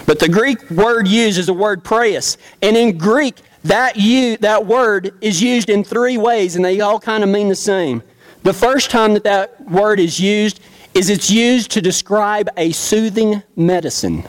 But 0.06 0.20
the 0.20 0.30
Greek 0.30 0.70
word 0.70 1.08
used 1.08 1.38
is 1.38 1.46
the 1.46 1.54
word 1.54 1.84
praeus. 1.84 2.38
And 2.62 2.76
in 2.78 2.98
Greek, 2.98 3.36
that, 3.66 3.98
you, 3.98 4.38
that 4.38 4.66
word 4.66 5.14
is 5.22 5.42
used 5.42 5.70
in 5.70 5.84
three 5.84 6.18
ways, 6.18 6.56
and 6.56 6.64
they 6.64 6.82
all 6.82 7.00
kind 7.00 7.24
of 7.24 7.30
mean 7.30 7.50
the 7.50 7.56
same. 7.56 8.04
The 8.44 8.54
first 8.54 8.92
time 8.92 9.14
that 9.14 9.24
that 9.24 9.60
word 9.70 10.00
is 10.00 10.20
used 10.20 10.60
is 10.94 11.10
it's 11.10 11.32
used 11.32 11.72
to 11.72 11.82
describe 11.82 12.48
a 12.58 12.72
soothing 12.72 13.42
medicine. 13.56 14.24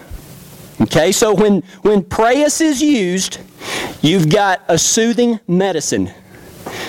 Okay, 0.81 1.13
so 1.13 1.35
when, 1.35 1.63
when 1.83 2.03
praeus 2.03 2.63
is 2.63 2.81
used, 2.81 3.41
you've 4.01 4.31
got 4.31 4.63
a 4.69 4.79
soothing 4.79 5.39
medicine. 5.47 6.11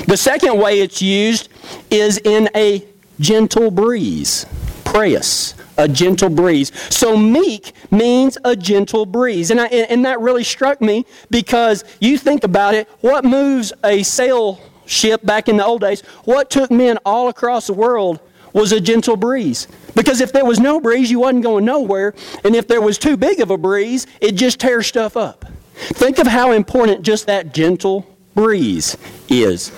The 0.08 0.18
second 0.18 0.58
way 0.58 0.80
it's 0.80 1.02
used 1.02 1.50
is 1.92 2.18
in 2.18 2.50
a 2.56 2.86
gentle 3.20 3.72
breeze. 3.72 4.46
Praeus, 4.88 5.54
a 5.78 5.88
gentle 5.88 6.30
breeze. 6.30 6.72
So 6.90 7.18
meek 7.18 7.74
means 7.92 8.38
a 8.44 8.56
gentle 8.56 9.06
breeze. 9.06 9.52
And, 9.52 9.60
I, 9.60 9.68
and 9.68 10.06
that 10.06 10.20
really 10.20 10.44
struck 10.44 10.82
me 10.82 11.06
because 11.30 11.84
you 12.00 12.18
think 12.18 12.44
about 12.44 12.74
it, 12.74 12.88
what 13.02 13.26
moves 13.26 13.74
a 13.84 14.04
sail 14.04 14.60
ship 14.86 15.26
back 15.26 15.50
in 15.50 15.58
the 15.58 15.66
old 15.66 15.82
days, 15.82 16.02
what 16.24 16.50
took 16.50 16.72
men 16.72 16.98
all 17.06 17.28
across 17.28 17.68
the 17.68 17.74
world 17.74 18.22
was 18.54 18.72
a 18.72 18.80
gentle 18.80 19.18
breeze. 19.18 19.68
Because 19.94 20.22
if 20.22 20.32
there 20.32 20.46
was 20.46 20.60
no 20.60 20.80
breeze, 20.80 21.12
you 21.12 21.20
wasn't 21.20 21.44
going 21.44 21.66
nowhere. 21.66 22.16
And 22.44 22.56
if 22.56 22.68
there 22.68 22.82
was 22.82 22.98
too 22.98 23.18
big 23.18 23.42
of 23.42 23.52
a 23.52 23.58
breeze, 23.58 24.08
it 24.22 24.32
just 24.32 24.60
tears 24.60 24.88
stuff 24.88 25.18
up. 25.18 25.46
Think 25.76 26.18
of 26.18 26.28
how 26.28 26.54
important 26.54 27.04
just 27.04 27.28
that 27.28 27.54
gentle 27.54 28.08
breeze 28.34 28.98
is. 29.28 29.72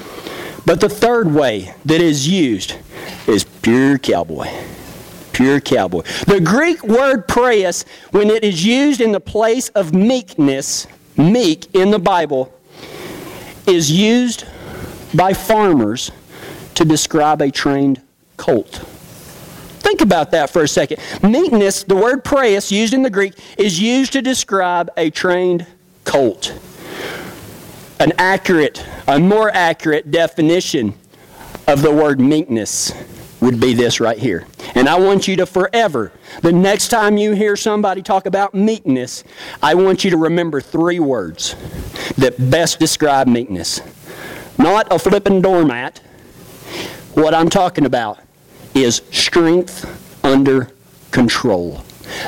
But 0.65 0.79
the 0.81 0.89
third 0.89 1.33
way 1.33 1.73
that 1.85 1.99
is 1.99 2.27
used 2.27 2.75
is 3.27 3.43
pure 3.43 3.97
cowboy. 3.97 4.47
Pure 5.39 5.61
cowboy. 5.61 6.01
The 6.27 6.41
Greek 6.41 6.83
word 6.83 7.25
praeus, 7.25 7.85
when 8.11 8.29
it 8.29 8.43
is 8.43 8.65
used 8.65 8.99
in 8.99 9.13
the 9.13 9.21
place 9.21 9.69
of 9.69 9.93
meekness, 9.93 10.85
meek 11.15 11.73
in 11.73 11.91
the 11.91 11.97
Bible, 11.97 12.53
is 13.65 13.89
used 13.89 14.43
by 15.15 15.31
farmers 15.31 16.11
to 16.75 16.83
describe 16.83 17.41
a 17.41 17.49
trained 17.49 18.01
colt. 18.35 18.81
Think 19.79 20.01
about 20.01 20.31
that 20.31 20.49
for 20.49 20.63
a 20.63 20.67
second. 20.67 20.99
Meekness, 21.23 21.83
the 21.83 21.95
word 21.95 22.25
praeus 22.25 22.69
used 22.69 22.93
in 22.93 23.01
the 23.01 23.09
Greek, 23.09 23.33
is 23.57 23.79
used 23.79 24.11
to 24.11 24.21
describe 24.21 24.89
a 24.97 25.09
trained 25.09 25.65
colt. 26.03 26.53
An 28.01 28.11
accurate, 28.17 28.85
a 29.07 29.17
more 29.17 29.49
accurate 29.51 30.11
definition 30.11 30.95
of 31.65 31.81
the 31.81 31.93
word 31.93 32.19
meekness 32.19 32.91
would 33.39 33.61
be 33.61 33.73
this 33.73 34.01
right 34.01 34.17
here. 34.17 34.45
And 34.79 34.87
I 34.87 34.97
want 34.97 35.27
you 35.27 35.35
to 35.35 35.45
forever, 35.45 36.13
the 36.41 36.53
next 36.53 36.87
time 36.87 37.17
you 37.17 37.33
hear 37.33 37.57
somebody 37.57 38.01
talk 38.01 38.25
about 38.25 38.53
meekness, 38.55 39.25
I 39.61 39.75
want 39.75 40.05
you 40.05 40.11
to 40.11 40.15
remember 40.15 40.61
three 40.61 41.01
words 41.01 41.57
that 42.17 42.49
best 42.49 42.79
describe 42.79 43.27
meekness. 43.27 43.81
Not 44.57 44.87
a 44.89 44.97
flippin' 44.97 45.41
doormat. 45.41 45.99
What 47.13 47.33
I'm 47.33 47.49
talking 47.49 47.85
about 47.85 48.19
is 48.73 49.01
strength 49.11 49.85
under 50.23 50.69
control. 51.11 51.83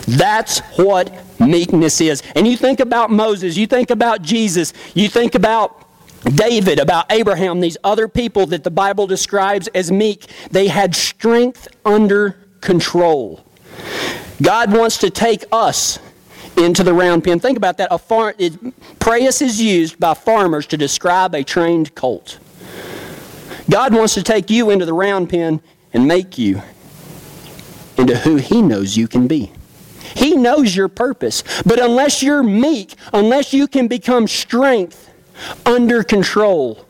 That's 0.05 0.59
what 0.75 1.09
meekness 1.39 2.01
is. 2.01 2.21
And 2.35 2.45
you 2.45 2.57
think 2.57 2.81
about 2.81 3.11
Moses, 3.11 3.55
you 3.55 3.65
think 3.65 3.91
about 3.91 4.23
Jesus, 4.23 4.73
you 4.93 5.07
think 5.07 5.35
about 5.35 5.87
David, 6.25 6.79
about 6.79 7.09
Abraham, 7.13 7.61
these 7.61 7.77
other 7.81 8.09
people 8.09 8.45
that 8.47 8.65
the 8.65 8.71
Bible 8.71 9.07
describes 9.07 9.69
as 9.69 9.89
meek, 9.89 10.25
they 10.51 10.67
had 10.67 10.93
strength 10.93 11.69
under 11.85 12.40
control. 12.61 13.43
God 14.41 14.71
wants 14.73 14.97
to 14.99 15.09
take 15.09 15.43
us 15.51 15.99
into 16.57 16.83
the 16.83 16.93
round 16.93 17.23
pen. 17.23 17.39
Think 17.39 17.57
about 17.57 17.77
that. 17.77 17.89
A 17.91 17.97
far, 17.97 18.33
it, 18.37 18.53
praeus 18.99 19.41
is 19.41 19.61
used 19.61 19.99
by 19.99 20.13
farmers 20.13 20.65
to 20.67 20.77
describe 20.77 21.35
a 21.35 21.43
trained 21.43 21.95
colt. 21.95 22.39
God 23.69 23.93
wants 23.93 24.13
to 24.15 24.23
take 24.23 24.49
you 24.49 24.69
into 24.69 24.85
the 24.85 24.93
round 24.93 25.29
pen 25.29 25.61
and 25.93 26.07
make 26.07 26.37
you 26.37 26.61
into 27.97 28.17
who 28.17 28.37
He 28.37 28.61
knows 28.61 28.97
you 28.97 29.07
can 29.07 29.27
be. 29.27 29.51
He 30.15 30.35
knows 30.35 30.75
your 30.75 30.87
purpose. 30.87 31.43
But 31.65 31.79
unless 31.79 32.21
you're 32.21 32.43
meek, 32.43 32.95
unless 33.13 33.53
you 33.53 33.67
can 33.67 33.87
become 33.87 34.27
strength 34.27 35.09
under 35.65 36.03
control, 36.03 36.85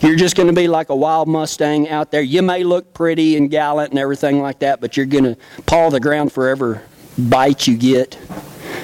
you're 0.00 0.16
just 0.16 0.36
going 0.36 0.48
to 0.48 0.52
be 0.52 0.68
like 0.68 0.88
a 0.88 0.96
wild 0.96 1.28
Mustang 1.28 1.88
out 1.88 2.10
there. 2.10 2.22
You 2.22 2.42
may 2.42 2.64
look 2.64 2.94
pretty 2.94 3.36
and 3.36 3.50
gallant 3.50 3.90
and 3.90 3.98
everything 3.98 4.40
like 4.40 4.60
that, 4.60 4.80
but 4.80 4.96
you're 4.96 5.06
going 5.06 5.24
to 5.24 5.36
paw 5.66 5.90
the 5.90 6.00
ground 6.00 6.32
for 6.32 6.48
every 6.48 6.80
bite 7.18 7.66
you 7.66 7.76
get. 7.76 8.18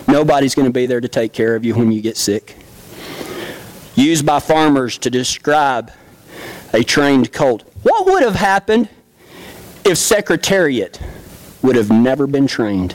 Nobody's 0.08 0.54
going 0.54 0.66
to 0.66 0.72
be 0.72 0.86
there 0.86 1.00
to 1.00 1.08
take 1.08 1.32
care 1.32 1.56
of 1.56 1.64
you 1.64 1.74
when 1.74 1.90
you 1.92 2.00
get 2.00 2.16
sick. 2.16 2.56
Used 3.94 4.26
by 4.26 4.40
farmers 4.40 4.98
to 4.98 5.10
describe 5.10 5.90
a 6.72 6.82
trained 6.82 7.32
colt. 7.32 7.62
What 7.82 8.06
would 8.06 8.22
have 8.22 8.34
happened 8.34 8.88
if 9.84 9.96
Secretariat 9.96 11.00
would 11.62 11.76
have 11.76 11.90
never 11.90 12.26
been 12.26 12.46
trained? 12.46 12.94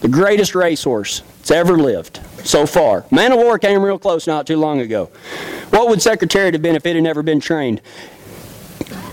The 0.00 0.08
greatest 0.08 0.54
racehorse 0.54 1.22
that's 1.50 1.68
ever 1.68 1.76
lived 1.76 2.20
so 2.44 2.64
far. 2.64 3.04
Man 3.10 3.32
o' 3.32 3.36
War 3.36 3.58
came 3.58 3.82
real 3.82 3.98
close 3.98 4.26
not 4.26 4.46
too 4.46 4.56
long 4.56 4.80
ago. 4.80 5.06
What 5.70 5.88
would 5.88 6.00
Secretariat 6.00 6.54
have 6.54 6.62
been 6.62 6.76
if 6.76 6.86
it 6.86 6.94
had 6.94 7.02
never 7.02 7.22
been 7.22 7.40
trained? 7.40 7.80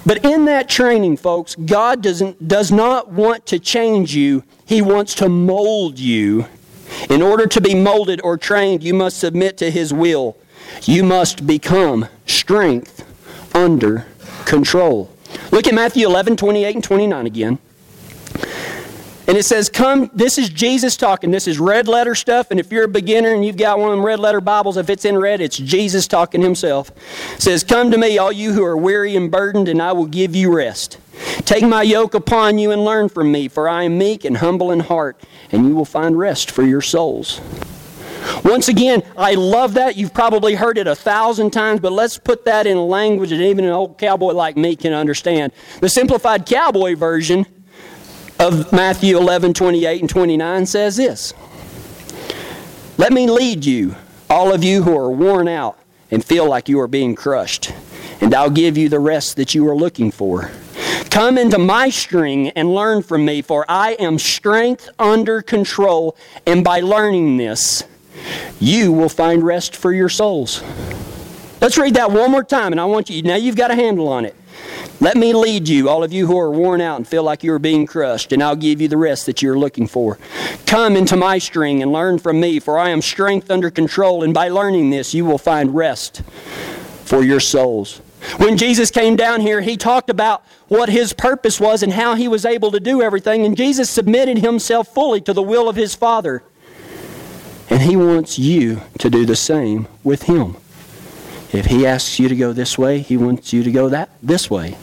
But 0.06 0.24
in 0.24 0.46
that 0.46 0.70
training, 0.70 1.18
folks, 1.18 1.56
God 1.56 2.02
doesn't, 2.02 2.48
does 2.48 2.72
not 2.72 3.12
want 3.12 3.46
to 3.48 3.60
change 3.60 4.16
you. 4.16 4.44
He 4.66 4.82
wants 4.82 5.16
to 5.16 5.28
mold 5.28 6.00
you. 6.00 6.46
In 7.10 7.22
order 7.22 7.48
to 7.48 7.60
be 7.60 7.76
molded 7.76 8.22
or 8.24 8.38
trained, 8.38 8.84
you 8.84 8.94
must 8.94 9.20
submit 9.20 9.58
to 9.58 9.70
His 9.70 9.94
will. 9.94 10.38
You 10.84 11.04
must 11.04 11.46
become 11.46 12.08
strength 12.26 13.04
under 13.56 14.06
control. 14.46 15.12
Look 15.52 15.68
at 15.68 15.74
Matthew 15.74 16.08
11, 16.08 16.38
28 16.38 16.76
and 16.76 16.84
29 16.84 17.26
again. 17.26 17.60
And 19.28 19.38
it 19.38 19.44
says, 19.44 19.68
Come, 19.68 20.10
this 20.14 20.38
is 20.38 20.50
Jesus 20.50 20.96
talking. 20.96 21.32
This 21.32 21.48
is 21.48 21.60
red 21.60 21.90
letter 21.90 22.16
stuff. 22.16 22.50
And 22.50 22.60
if 22.60 22.72
you're 22.72 22.86
a 22.86 22.90
beginner 22.90 23.34
and 23.34 23.46
you've 23.46 23.58
got 23.58 23.78
one 23.78 23.90
of 23.90 23.98
them 23.98 24.06
red 24.06 24.20
letter 24.20 24.40
Bibles, 24.40 24.78
if 24.78 24.90
it's 24.90 25.04
in 25.04 25.18
red, 25.18 25.42
it's 25.42 25.58
Jesus 25.58 26.08
talking 26.08 26.42
himself. 26.42 26.92
It 27.36 27.42
says, 27.42 27.64
Come 27.66 27.92
to 27.92 27.98
me, 27.98 28.18
all 28.18 28.32
you 28.32 28.54
who 28.54 28.64
are 28.64 28.78
weary 28.78 29.18
and 29.18 29.30
burdened, 29.30 29.68
and 29.68 29.82
I 29.82 29.92
will 29.92 30.06
give 30.06 30.34
you 30.34 30.56
rest. 30.56 30.98
Take 31.40 31.64
my 31.64 31.84
yoke 31.84 32.14
upon 32.14 32.58
you 32.58 32.72
and 32.72 32.86
learn 32.86 33.10
from 33.10 33.32
me, 33.32 33.50
for 33.50 33.68
I 33.68 33.84
am 33.84 33.98
meek 33.98 34.24
and 34.24 34.38
humble 34.38 34.72
in 34.72 34.80
heart, 34.80 35.22
and 35.52 35.68
you 35.68 35.76
will 35.76 35.86
find 35.86 36.18
rest 36.18 36.50
for 36.50 36.64
your 36.64 36.82
souls. 36.82 37.42
Once 38.44 38.68
again, 38.68 39.04
I 39.18 39.34
love 39.34 39.74
that. 39.74 39.98
You've 39.98 40.14
probably 40.14 40.56
heard 40.56 40.78
it 40.78 40.88
a 40.88 40.96
thousand 40.96 41.52
times, 41.52 41.80
but 41.80 41.92
let's 41.92 42.18
put 42.18 42.46
that 42.46 42.68
in 42.68 42.78
language 42.78 43.32
that 43.32 43.42
even 43.42 43.66
an 43.66 43.72
old 43.72 43.98
cowboy 43.98 44.34
like 44.34 44.58
me 44.58 44.76
can 44.76 44.94
understand. 44.94 45.54
The 45.82 45.90
simplified 45.90 46.46
cowboy 46.46 46.96
version 46.96 47.46
of 48.40 48.72
Matthew 48.72 49.18
11, 49.18 49.54
28 49.54 50.02
and 50.02 50.10
29 50.10 50.66
says 50.66 50.98
this 50.98 51.34
Let 52.98 53.12
me 53.12 53.30
lead 53.30 53.66
you, 53.66 53.96
all 54.30 54.54
of 54.54 54.64
you 54.64 54.84
who 54.84 54.98
are 54.98 55.10
worn 55.10 55.48
out 55.48 55.78
and 56.12 56.24
feel 56.24 56.48
like 56.48 56.70
you 56.70 56.80
are 56.80 56.88
being 56.88 57.16
crushed, 57.16 57.74
and 58.22 58.34
I'll 58.34 58.50
give 58.50 58.78
you 58.78 58.90
the 58.90 59.00
rest 59.00 59.36
that 59.38 59.56
you 59.56 59.68
are 59.70 59.76
looking 59.76 60.12
for. 60.12 60.52
Come 61.10 61.38
into 61.38 61.58
my 61.58 61.90
string 61.90 62.50
and 62.50 62.74
learn 62.74 63.02
from 63.02 63.26
me, 63.26 63.42
for 63.42 63.66
I 63.68 63.94
am 63.94 64.20
strength 64.20 64.90
under 65.00 65.42
control, 65.42 66.16
and 66.46 66.64
by 66.64 66.80
learning 66.80 67.38
this, 67.38 67.84
you 68.60 68.92
will 68.92 69.10
find 69.10 69.44
rest 69.44 69.76
for 69.76 69.92
your 69.94 70.10
souls. 70.10 70.62
Let's 71.60 71.78
read 71.78 71.96
that 71.96 72.12
one 72.12 72.30
more 72.30 72.44
time, 72.44 72.72
and 72.72 72.80
I 72.80 72.86
want 72.86 73.10
you, 73.10 73.24
now 73.24 73.36
you've 73.36 73.56
got 73.56 73.72
a 73.72 73.76
handle 73.76 74.08
on 74.08 74.26
it. 74.26 74.36
Let 75.00 75.16
me 75.16 75.32
lead 75.34 75.68
you, 75.68 75.90
all 75.90 76.04
of 76.04 76.12
you 76.12 76.26
who 76.26 76.40
are 76.40 76.50
worn 76.50 76.82
out 76.82 76.98
and 76.98 77.08
feel 77.08 77.22
like 77.22 77.44
you 77.44 77.54
are 77.54 77.60
being 77.60 77.86
crushed, 77.86 78.32
and 78.32 78.42
I'll 78.42 78.56
give 78.56 78.82
you 78.82 78.88
the 78.88 78.98
rest 78.98 79.28
that 79.28 79.44
you 79.44 79.52
are 79.52 79.58
looking 79.58 79.86
for. 79.86 80.18
Come 80.66 80.96
into 80.96 81.16
my 81.16 81.38
string 81.38 81.84
and 81.84 81.94
learn 81.94 82.18
from 82.18 82.40
me, 82.40 82.60
for 82.60 82.80
I 82.80 82.90
am 82.90 83.04
strength 83.04 83.52
under 83.52 83.70
control, 83.70 84.24
and 84.24 84.34
by 84.34 84.50
learning 84.50 84.90
this, 84.90 85.14
you 85.14 85.24
will 85.24 85.38
find 85.38 85.76
rest 85.76 86.24
for 87.06 87.24
your 87.24 87.40
souls. 87.40 88.02
When 88.38 88.58
Jesus 88.58 88.90
came 88.90 89.16
down 89.16 89.42
here, 89.42 89.62
he 89.62 89.78
talked 89.78 90.10
about 90.10 90.44
what 90.68 90.90
his 90.90 91.14
purpose 91.14 91.60
was 91.60 91.84
and 91.84 91.94
how 91.94 92.16
he 92.16 92.28
was 92.28 92.44
able 92.44 92.72
to 92.72 92.80
do 92.80 93.04
everything, 93.04 93.46
and 93.46 93.56
Jesus 93.56 93.92
submitted 93.92 94.40
himself 94.40 94.88
fully 94.88 95.22
to 95.22 95.34
the 95.34 95.44
will 95.44 95.70
of 95.70 95.76
his 95.76 95.94
Father. 95.94 96.42
And 97.70 97.84
he 97.84 97.96
wants 97.96 98.40
you 98.40 98.82
to 98.98 99.12
do 99.12 99.26
the 99.26 99.36
same 99.36 99.88
with 100.04 100.24
him. 100.24 100.58
If 101.54 101.68
he 101.68 101.86
asks 101.86 102.20
you 102.20 102.28
to 102.28 102.36
go 102.36 102.52
this 102.54 102.78
way, 102.78 103.00
he 103.00 103.16
wants 103.16 103.54
you 103.54 103.64
to 103.64 103.72
go 103.72 103.90
that 103.90 104.10
this 104.22 104.50
way. 104.50 104.78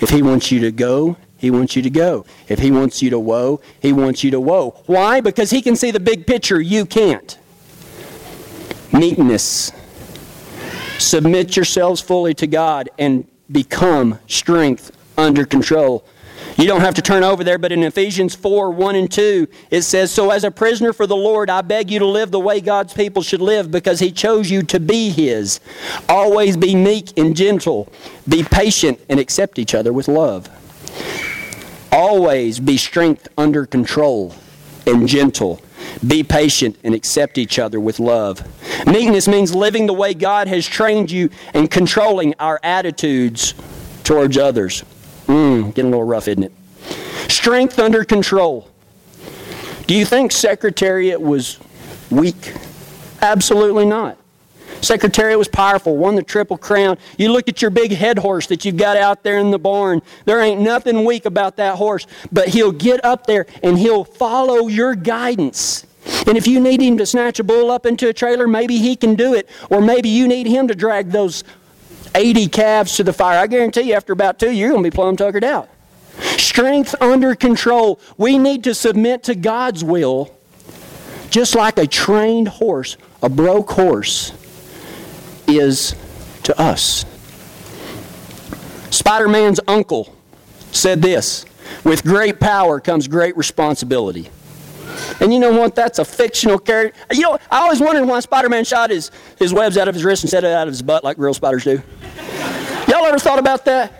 If 0.00 0.10
he 0.10 0.22
wants 0.22 0.50
you 0.50 0.60
to 0.60 0.72
go, 0.72 1.16
he 1.36 1.50
wants 1.50 1.76
you 1.76 1.82
to 1.82 1.90
go. 1.90 2.26
If 2.48 2.58
he 2.58 2.70
wants 2.72 3.00
you 3.00 3.10
to 3.10 3.18
whoa, 3.18 3.60
he 3.80 3.92
wants 3.92 4.24
you 4.24 4.32
to 4.32 4.40
whoa. 4.40 4.70
Why? 4.86 5.20
Because 5.20 5.50
he 5.50 5.62
can 5.62 5.76
see 5.76 5.92
the 5.92 6.00
big 6.00 6.26
picture, 6.26 6.60
you 6.60 6.84
can't. 6.84 7.38
Meekness. 8.92 9.70
Submit 10.98 11.54
yourselves 11.54 12.00
fully 12.00 12.34
to 12.34 12.48
God 12.48 12.90
and 12.98 13.26
become 13.50 14.18
strength 14.26 14.90
under 15.16 15.44
control. 15.44 16.04
You 16.58 16.66
don't 16.66 16.80
have 16.80 16.96
to 16.96 17.02
turn 17.02 17.22
over 17.22 17.44
there, 17.44 17.56
but 17.56 17.70
in 17.70 17.84
Ephesians 17.84 18.34
4 18.34 18.72
1 18.72 18.96
and 18.96 19.10
2, 19.10 19.46
it 19.70 19.82
says, 19.82 20.10
So 20.10 20.30
as 20.30 20.42
a 20.42 20.50
prisoner 20.50 20.92
for 20.92 21.06
the 21.06 21.14
Lord, 21.14 21.48
I 21.50 21.62
beg 21.62 21.88
you 21.88 22.00
to 22.00 22.04
live 22.04 22.32
the 22.32 22.40
way 22.40 22.60
God's 22.60 22.92
people 22.92 23.22
should 23.22 23.40
live 23.40 23.70
because 23.70 24.00
He 24.00 24.10
chose 24.10 24.50
you 24.50 24.64
to 24.64 24.80
be 24.80 25.10
His. 25.10 25.60
Always 26.08 26.56
be 26.56 26.74
meek 26.74 27.16
and 27.16 27.36
gentle, 27.36 27.92
be 28.28 28.42
patient, 28.42 28.98
and 29.08 29.20
accept 29.20 29.60
each 29.60 29.72
other 29.72 29.92
with 29.92 30.08
love. 30.08 30.48
Always 31.92 32.58
be 32.58 32.76
strength 32.76 33.28
under 33.38 33.64
control 33.64 34.34
and 34.84 35.06
gentle. 35.06 35.62
Be 36.04 36.24
patient 36.24 36.76
and 36.82 36.92
accept 36.92 37.38
each 37.38 37.60
other 37.60 37.78
with 37.78 38.00
love. 38.00 38.42
Meekness 38.84 39.28
means 39.28 39.54
living 39.54 39.86
the 39.86 39.94
way 39.94 40.12
God 40.12 40.48
has 40.48 40.66
trained 40.66 41.08
you 41.08 41.30
and 41.54 41.70
controlling 41.70 42.34
our 42.40 42.58
attitudes 42.64 43.54
towards 44.02 44.36
others. 44.36 44.82
Mmm, 45.28 45.74
getting 45.74 45.92
a 45.92 45.96
little 45.96 46.04
rough, 46.04 46.26
isn't 46.26 46.42
it? 46.42 46.52
Strength 47.30 47.78
under 47.78 48.02
control. 48.04 48.68
Do 49.86 49.94
you 49.94 50.04
think 50.04 50.32
Secretariat 50.32 51.20
was 51.20 51.58
weak? 52.10 52.54
Absolutely 53.20 53.86
not. 53.86 54.18
Secretariat 54.80 55.38
was 55.38 55.48
powerful, 55.48 55.96
won 55.96 56.14
the 56.14 56.22
Triple 56.22 56.56
Crown. 56.56 56.98
You 57.18 57.32
look 57.32 57.48
at 57.48 57.60
your 57.60 57.70
big 57.70 57.92
head 57.92 58.18
horse 58.18 58.46
that 58.46 58.64
you've 58.64 58.76
got 58.76 58.96
out 58.96 59.22
there 59.22 59.38
in 59.38 59.50
the 59.50 59.58
barn. 59.58 60.02
There 60.24 60.40
ain't 60.40 60.60
nothing 60.60 61.04
weak 61.04 61.26
about 61.26 61.56
that 61.56 61.76
horse, 61.76 62.06
but 62.32 62.48
he'll 62.48 62.72
get 62.72 63.04
up 63.04 63.26
there 63.26 63.46
and 63.62 63.78
he'll 63.78 64.04
follow 64.04 64.68
your 64.68 64.94
guidance. 64.94 65.84
And 66.26 66.38
if 66.38 66.46
you 66.46 66.60
need 66.60 66.80
him 66.80 66.96
to 66.98 67.06
snatch 67.06 67.38
a 67.38 67.44
bull 67.44 67.70
up 67.70 67.86
into 67.86 68.08
a 68.08 68.12
trailer, 68.12 68.46
maybe 68.46 68.78
he 68.78 68.96
can 68.96 69.14
do 69.14 69.34
it. 69.34 69.48
Or 69.68 69.80
maybe 69.82 70.08
you 70.08 70.26
need 70.28 70.46
him 70.46 70.68
to 70.68 70.74
drag 70.74 71.10
those 71.10 71.44
80 72.14 72.48
calves 72.48 72.96
to 72.96 73.04
the 73.04 73.12
fire. 73.12 73.38
I 73.38 73.46
guarantee 73.46 73.82
you, 73.82 73.94
after 73.94 74.12
about 74.12 74.38
two, 74.38 74.50
you're 74.50 74.70
going 74.70 74.82
to 74.82 74.90
be 74.90 74.94
plumb 74.94 75.16
tuckered 75.16 75.44
out. 75.44 75.68
Strength 76.20 76.94
under 77.00 77.34
control. 77.34 78.00
We 78.16 78.38
need 78.38 78.64
to 78.64 78.74
submit 78.74 79.24
to 79.24 79.34
God's 79.34 79.84
will, 79.84 80.34
just 81.30 81.54
like 81.54 81.78
a 81.78 81.86
trained 81.86 82.48
horse, 82.48 82.96
a 83.22 83.28
broke 83.28 83.70
horse, 83.70 84.32
is 85.46 85.94
to 86.44 86.60
us. 86.60 87.04
Spider 88.90 89.28
Man's 89.28 89.60
uncle 89.68 90.14
said 90.72 91.02
this 91.02 91.44
With 91.84 92.02
great 92.02 92.40
power 92.40 92.80
comes 92.80 93.06
great 93.06 93.36
responsibility. 93.36 94.30
And 95.20 95.32
you 95.32 95.38
know 95.40 95.52
what? 95.52 95.74
That's 95.74 95.98
a 95.98 96.04
fictional 96.04 96.58
character. 96.58 96.98
You 97.12 97.22
know, 97.22 97.38
I 97.50 97.60
always 97.60 97.80
wondered 97.80 98.06
why 98.06 98.20
Spider 98.20 98.48
Man 98.48 98.64
shot 98.64 98.90
his, 98.90 99.10
his 99.38 99.52
webs 99.52 99.76
out 99.76 99.88
of 99.88 99.94
his 99.94 100.04
wrist 100.04 100.24
instead 100.24 100.44
of 100.44 100.50
out 100.50 100.68
of 100.68 100.72
his 100.72 100.82
butt 100.82 101.04
like 101.04 101.18
real 101.18 101.34
spiders 101.34 101.64
do. 101.64 101.82
Y'all 102.88 103.04
ever 103.04 103.18
thought 103.18 103.38
about 103.38 103.64
that? 103.64 103.92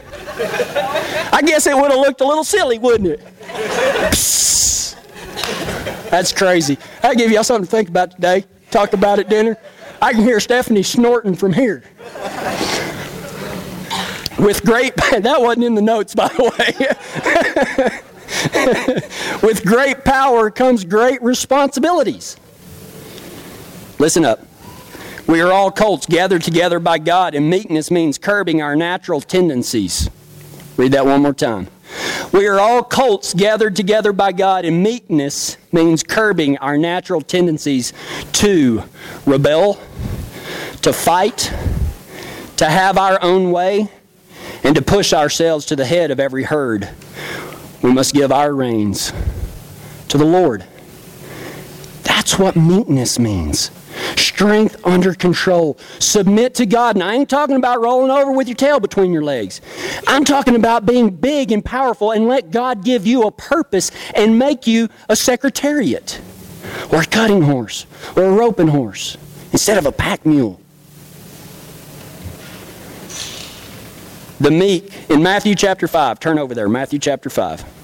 I 1.33 1.43
guess 1.43 1.67
it 1.67 1.75
would 1.75 1.91
have 1.91 2.01
looked 2.01 2.21
a 2.21 2.27
little 2.27 2.45
silly, 2.45 2.79
wouldn't 2.79 3.09
it? 3.09 3.21
That's 6.11 6.33
crazy. 6.33 6.79
I 7.03 7.15
give 7.15 7.31
y'all 7.31 7.45
something 7.45 7.67
to 7.67 7.71
think 7.71 7.89
about 7.89 8.13
today. 8.13 8.45
Talk 8.71 8.93
about 8.93 9.19
at 9.19 9.29
dinner. 9.29 9.57
I 10.01 10.13
can 10.13 10.23
hear 10.23 10.41
Stephanie 10.41 10.83
snorting 10.83 11.35
from 11.35 11.53
here. 11.53 11.83
With 14.39 14.63
great, 14.65 14.95
that 15.11 15.37
wasn't 15.41 15.65
in 15.65 15.75
the 15.75 15.83
notes, 15.83 16.15
by 16.15 16.29
the 16.29 16.45
way. 16.59 18.01
With 19.43 19.65
great 19.65 20.05
power 20.05 20.51
comes 20.51 20.85
great 20.85 21.21
responsibilities. 21.23 22.37
Listen 23.99 24.25
up. 24.25 24.41
We 25.27 25.41
are 25.41 25.53
all 25.53 25.73
colts 25.73 26.07
gathered 26.07 26.43
together 26.43 26.79
by 26.79 26.99
God, 26.99 27.35
and 27.35 27.51
meekness 27.51 27.91
means 27.91 28.17
curbing 28.17 28.63
our 28.63 28.77
natural 28.77 29.21
tendencies. 29.21 30.09
Read 30.77 30.93
that 30.93 31.05
one 31.05 31.23
more 31.23 31.35
time. 31.35 31.67
We 32.33 32.47
are 32.47 32.61
all 32.61 32.85
colts 32.85 33.35
gathered 33.35 33.75
together 33.75 34.13
by 34.13 34.33
God, 34.33 34.65
and 34.65 34.83
meekness 34.83 35.57
means 35.73 36.05
curbing 36.05 36.59
our 36.59 36.79
natural 36.79 37.21
tendencies 37.21 37.93
to 38.35 38.85
rebel, 39.27 39.81
to 40.83 40.93
fight, 40.93 41.53
to 42.57 42.67
have 42.67 42.99
our 42.99 43.21
own 43.21 43.51
way, 43.51 43.91
and 44.63 44.77
to 44.77 44.83
push 44.83 45.13
ourselves 45.13 45.67
to 45.67 45.77
the 45.77 45.87
head 45.87 46.11
of 46.11 46.21
every 46.21 46.45
herd 46.45 46.89
we 47.89 47.95
must 47.95 48.13
give 48.13 48.31
our 48.31 48.53
reins 48.53 49.15
to 50.09 50.19
the 50.19 50.25
Lord. 50.25 50.63
That's 52.03 52.39
what 52.39 52.55
meekness 52.55 53.19
means. 53.19 53.71
Strength 54.15 54.87
under 54.87 55.15
control. 55.15 55.79
Submit 55.99 56.55
to 56.57 56.67
God. 56.67 56.97
And 56.97 57.03
I 57.03 57.15
ain't 57.15 57.31
talking 57.31 57.57
about 57.57 57.81
rolling 57.81 58.11
over 58.11 58.31
with 58.31 58.47
your 58.47 58.57
tail 58.57 58.79
between 58.79 59.11
your 59.11 59.23
legs. 59.23 59.63
I'm 60.07 60.27
talking 60.27 60.55
about 60.55 60.85
being 60.85 61.09
big 61.09 61.51
and 61.51 61.65
powerful 61.65 62.13
and 62.13 62.29
let 62.29 62.51
God 62.51 62.85
give 62.85 63.07
you 63.07 63.23
a 63.23 63.31
purpose 63.31 63.91
and 64.15 64.39
make 64.39 64.67
you 64.67 64.91
a 65.09 65.17
secretariat 65.17 66.21
or 66.93 67.01
a 67.01 67.07
cutting 67.07 67.41
horse 67.41 67.87
or 68.15 68.25
a 68.25 68.31
roping 68.31 68.69
horse 68.69 69.17
instead 69.51 69.79
of 69.79 69.87
a 69.87 69.93
pack 69.93 70.27
mule. 70.27 70.61
The 74.41 74.51
meek, 74.51 74.93
in 75.09 75.23
Matthew 75.23 75.55
chapter 75.55 75.89
5, 75.89 76.21
turn 76.21 76.39
over 76.39 76.55
there, 76.55 76.69
Matthew 76.69 76.99
chapter 76.99 77.31
5. 77.31 77.78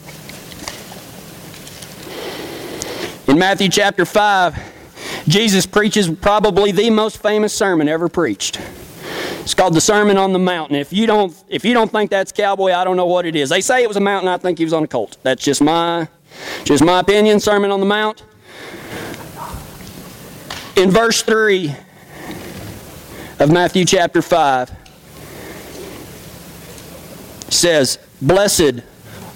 In 3.27 3.39
Matthew 3.39 3.71
chapter 3.71 4.05
5, 4.05 4.73
Jesus 5.29 5.65
preaches 5.65 6.11
probably 6.11 6.73
the 6.73 6.91
most 6.91 7.23
famous 7.23 7.55
sermon 7.55 7.89
ever 7.89 8.09
preached. 8.09 8.61
It's 9.41 9.55
called 9.55 9.75
the 9.75 9.81
Sermon 9.81 10.19
on 10.19 10.33
the 10.33 10.39
Mountain. 10.39 10.77
If 10.77 10.93
you 10.93 11.07
don't, 11.07 11.35
if 11.49 11.65
you 11.65 11.73
don't 11.73 11.91
think 11.91 12.11
that's 12.11 12.33
cowboy, 12.33 12.73
I 12.73 12.85
don't 12.85 12.97
know 12.97 13.07
what 13.07 13.25
it 13.25 13.35
is. 13.35 13.49
They 13.49 13.61
say 13.63 13.83
it 13.83 13.89
was 13.89 13.97
a 13.97 14.01
mountain. 14.01 14.29
I 14.29 14.37
think 14.37 14.59
he 14.59 14.65
was 14.65 14.75
on 14.75 14.85
a 14.85 14.87
colt. 14.87 15.17
That's 15.23 15.43
just 15.43 15.63
my, 15.63 16.09
just 16.65 16.85
my 16.85 17.01
opinion. 17.01 17.41
Sermon 17.41 17.71
on 17.71 17.81
the 17.81 17.87
Mount. 17.87 18.23
In 20.77 20.91
verse 20.91 21.23
three 21.23 21.75
of 23.39 23.51
Matthew 23.51 23.85
chapter 23.85 24.21
five, 24.21 24.71
says, 27.49 27.99
Blessed 28.21 28.83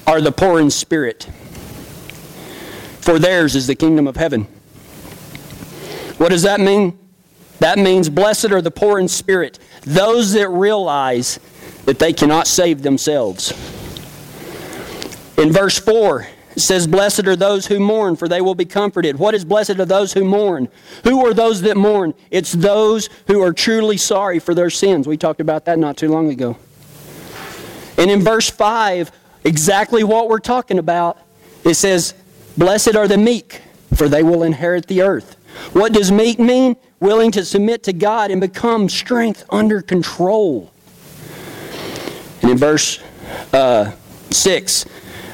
are 0.06 0.20
the 0.20 0.32
poor 0.32 0.60
in 0.60 0.70
spirit, 0.70 1.28
for 3.08 3.18
theirs 3.18 3.56
is 3.56 3.66
the 3.66 3.74
kingdom 3.74 4.06
of 4.06 4.16
heaven. 4.16 4.42
What 6.18 6.28
does 6.28 6.42
that 6.42 6.60
mean? 6.60 6.98
That 7.58 7.78
means, 7.78 8.10
Blessed 8.10 8.52
are 8.52 8.60
the 8.60 8.70
poor 8.70 8.98
in 8.98 9.08
spirit, 9.08 9.58
those 9.80 10.34
that 10.34 10.50
realize 10.50 11.40
that 11.86 11.98
they 11.98 12.12
cannot 12.12 12.46
save 12.46 12.82
themselves. 12.82 13.52
In 15.38 15.50
verse 15.50 15.78
4, 15.78 16.28
it 16.54 16.60
says, 16.60 16.86
Blessed 16.86 17.26
are 17.26 17.34
those 17.34 17.66
who 17.66 17.80
mourn, 17.80 18.14
for 18.14 18.28
they 18.28 18.42
will 18.42 18.54
be 18.54 18.66
comforted. 18.66 19.18
What 19.18 19.34
is 19.34 19.42
blessed 19.42 19.80
are 19.80 19.86
those 19.86 20.12
who 20.12 20.22
mourn? 20.22 20.68
Who 21.04 21.24
are 21.24 21.32
those 21.32 21.62
that 21.62 21.78
mourn? 21.78 22.12
It's 22.30 22.52
those 22.52 23.08
who 23.26 23.40
are 23.40 23.54
truly 23.54 23.96
sorry 23.96 24.38
for 24.38 24.54
their 24.54 24.68
sins. 24.68 25.08
We 25.08 25.16
talked 25.16 25.40
about 25.40 25.64
that 25.64 25.78
not 25.78 25.96
too 25.96 26.10
long 26.10 26.28
ago. 26.30 26.58
And 27.96 28.10
in 28.10 28.20
verse 28.20 28.50
5, 28.50 29.10
exactly 29.44 30.04
what 30.04 30.28
we're 30.28 30.40
talking 30.40 30.78
about, 30.78 31.16
it 31.64 31.72
says, 31.72 32.12
Blessed 32.58 32.96
are 32.96 33.06
the 33.06 33.16
meek, 33.16 33.62
for 33.94 34.08
they 34.08 34.24
will 34.24 34.42
inherit 34.42 34.88
the 34.88 35.00
earth. 35.00 35.36
What 35.72 35.92
does 35.92 36.10
meek 36.10 36.40
mean? 36.40 36.76
Willing 36.98 37.30
to 37.30 37.44
submit 37.44 37.84
to 37.84 37.92
God 37.92 38.32
and 38.32 38.40
become 38.40 38.88
strength 38.88 39.44
under 39.48 39.80
control. 39.80 40.72
And 42.42 42.50
in 42.50 42.58
verse 42.58 43.00
uh, 43.52 43.92
6, 44.30 44.86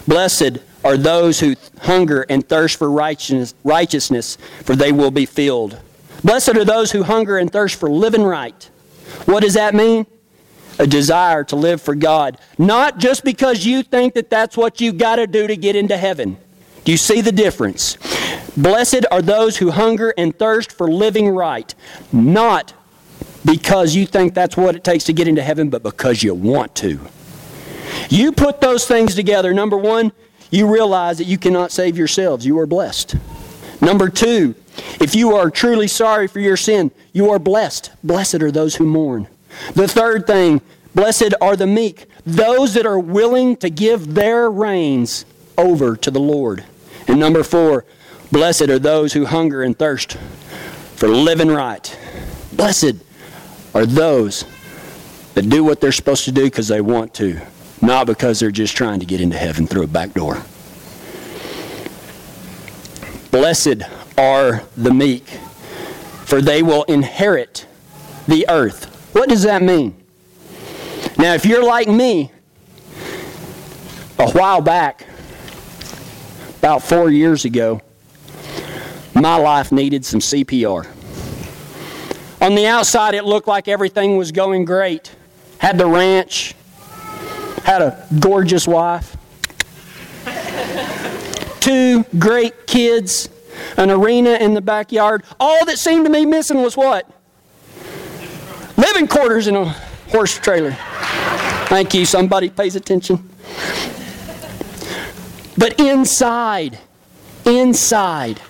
Blessed 0.07 0.59
are 0.85 0.99
those 0.99 1.41
who 1.41 1.55
hunger 1.81 2.27
and 2.29 2.47
thirst 2.47 2.77
for 2.77 2.91
righteousness, 2.91 3.55
righteousness, 3.65 4.37
for 4.63 4.77
they 4.77 4.93
will 4.93 5.11
be 5.11 5.25
filled. 5.25 5.81
Blessed 6.23 6.57
are 6.57 6.65
those 6.65 6.93
who 6.93 7.05
hunger 7.05 7.39
and 7.39 7.51
thirst 7.51 7.77
for 7.81 7.91
living 7.91 8.23
right. 8.23 8.71
What 9.25 9.43
does 9.43 9.55
that 9.55 9.75
mean? 9.75 10.07
a 10.79 10.87
desire 10.89 11.45
to 11.45 11.55
live 11.55 11.81
for 11.81 11.95
God, 11.95 12.37
not 12.59 12.99
just 12.99 13.23
because 13.23 13.65
you 13.65 13.85
think 13.85 14.15
that 14.15 14.29
that's 14.29 14.57
what 14.57 14.81
you've 14.81 14.99
got 14.99 15.17
to 15.17 15.27
do 15.29 15.47
to 15.47 15.57
get 15.57 15.77
into 15.77 15.97
heaven. 15.97 16.37
Do 16.85 16.93
you 16.93 16.99
see 16.99 17.21
the 17.21 17.33
difference? 17.33 17.97
Blessed 18.57 19.07
are 19.11 19.23
those 19.23 19.57
who 19.57 19.71
hunger 19.71 20.13
and 20.17 20.39
thirst 20.39 20.71
for 20.71 20.89
living 20.89 21.29
right, 21.31 21.75
not 22.13 22.75
because 23.45 23.95
you 23.95 24.07
think 24.07 24.35
that's 24.35 24.57
what 24.57 24.77
it 24.77 24.85
takes 24.85 25.05
to 25.05 25.13
get 25.13 25.27
into 25.27 25.43
heaven, 25.43 25.71
but 25.71 25.83
because 25.83 26.23
you 26.23 26.35
want 26.35 26.75
to. 26.77 27.01
You 28.09 28.33
put 28.33 28.61
those 28.61 28.87
things 28.87 29.15
together. 29.15 29.53
Number 29.55 29.77
one, 29.77 30.13
you 30.51 30.73
realize 30.73 31.19
that 31.19 31.27
you 31.27 31.39
cannot 31.39 31.73
save 31.73 31.97
yourselves. 31.97 32.47
You 32.47 32.59
are 32.59 32.67
blessed. 32.67 33.17
Number 33.81 34.09
two, 34.09 34.55
if 35.01 35.15
you 35.15 35.35
are 35.35 35.51
truly 35.51 35.89
sorry 35.89 36.29
for 36.29 36.41
your 36.41 36.57
sin, 36.57 36.91
you 37.13 37.31
are 37.31 37.39
blessed. 37.39 37.91
Blessed 38.03 38.37
are 38.37 38.51
those 38.51 38.77
who 38.77 38.87
mourn. 38.87 39.27
The 39.75 39.89
third 39.89 40.27
thing, 40.27 40.61
blessed 40.95 41.35
are 41.41 41.57
the 41.57 41.67
meek, 41.67 42.07
those 42.25 42.75
that 42.75 42.87
are 42.87 42.99
willing 42.99 43.57
to 43.57 43.71
give 43.71 44.15
their 44.15 44.51
reins 44.51 45.25
over 45.57 45.97
to 45.97 46.11
the 46.11 46.21
Lord. 46.21 46.65
And 47.15 47.21
number 47.21 47.45
four, 47.45 47.85
blessed 48.33 48.63
are 48.63 48.81
those 48.81 49.13
who 49.13 49.25
hunger 49.25 49.63
and 49.63 49.79
thirst 49.79 50.15
for 50.97 51.07
living 51.07 51.47
right. 51.47 51.97
Blessed 52.53 52.97
are 53.73 53.87
those 53.87 54.45
that 55.35 55.49
do 55.49 55.63
what 55.63 55.81
they're 55.81 55.93
supposed 55.93 56.25
to 56.25 56.33
do 56.33 56.43
because 56.43 56.67
they 56.67 56.81
want 56.81 57.15
to, 57.15 57.41
not 57.81 58.09
because 58.09 58.41
they're 58.41 58.51
just 58.51 58.77
trying 58.77 58.99
to 58.99 59.07
get 59.07 59.21
into 59.21 59.39
heaven 59.39 59.65
through 59.65 59.85
a 59.85 59.87
back 59.87 60.13
door. 60.13 60.43
Blessed 63.31 63.83
are 64.19 64.65
the 64.77 64.93
meek, 64.93 65.29
for 66.25 66.43
they 66.43 66.65
will 66.65 66.83
inherit 66.83 67.65
the 68.27 68.45
earth. 68.49 68.87
What 69.15 69.29
does 69.29 69.45
that 69.45 69.63
mean? 69.63 69.95
Now, 71.17 71.35
if 71.35 71.47
you're 71.47 71.65
like 71.65 71.87
me, 71.87 72.33
a 74.19 74.29
while 74.33 74.61
back, 74.61 75.07
about 76.65 76.83
four 76.83 77.11
years 77.11 77.45
ago, 77.45 77.79
my 79.15 79.37
life 79.37 79.71
needed 79.71 80.03
some 80.03 80.19
CPR. 80.19 80.87
On 82.41 82.55
the 82.55 82.67
outside, 82.67 83.13
it 83.13 83.27
looked 83.27 83.47
like 83.47 83.69
everything 83.69 84.17
was 84.17 84.33
going 84.33 84.65
great. 84.65 85.15
Had 85.59 85.77
the 85.77 85.85
ranch, 85.85 86.55
had 87.65 87.83
a 87.83 88.07
gorgeous 88.19 88.67
wife, 88.67 89.15
two 91.61 92.03
great 92.19 92.67
kids, 92.67 93.29
an 93.77 93.91
arena 93.91 94.31
in 94.31 94.55
the 94.55 94.63
backyard. 94.63 95.23
All 95.39 95.67
that 95.67 95.79
seemed 95.79 96.07
to 96.07 96.11
be 96.11 96.25
missing 96.25 96.63
was 96.63 96.79
what? 96.79 97.07
Living 98.79 99.07
quarters 99.07 99.49
in 99.49 99.57
a 99.57 99.67
horse 100.09 100.39
trailer. 100.39 100.73
Thank 101.67 101.93
you. 101.93 102.07
Somebody 102.07 102.49
pays 102.49 102.75
attention. 102.75 103.29
But 105.65 105.81
inside, 105.81 106.79
inside, 107.47 108.43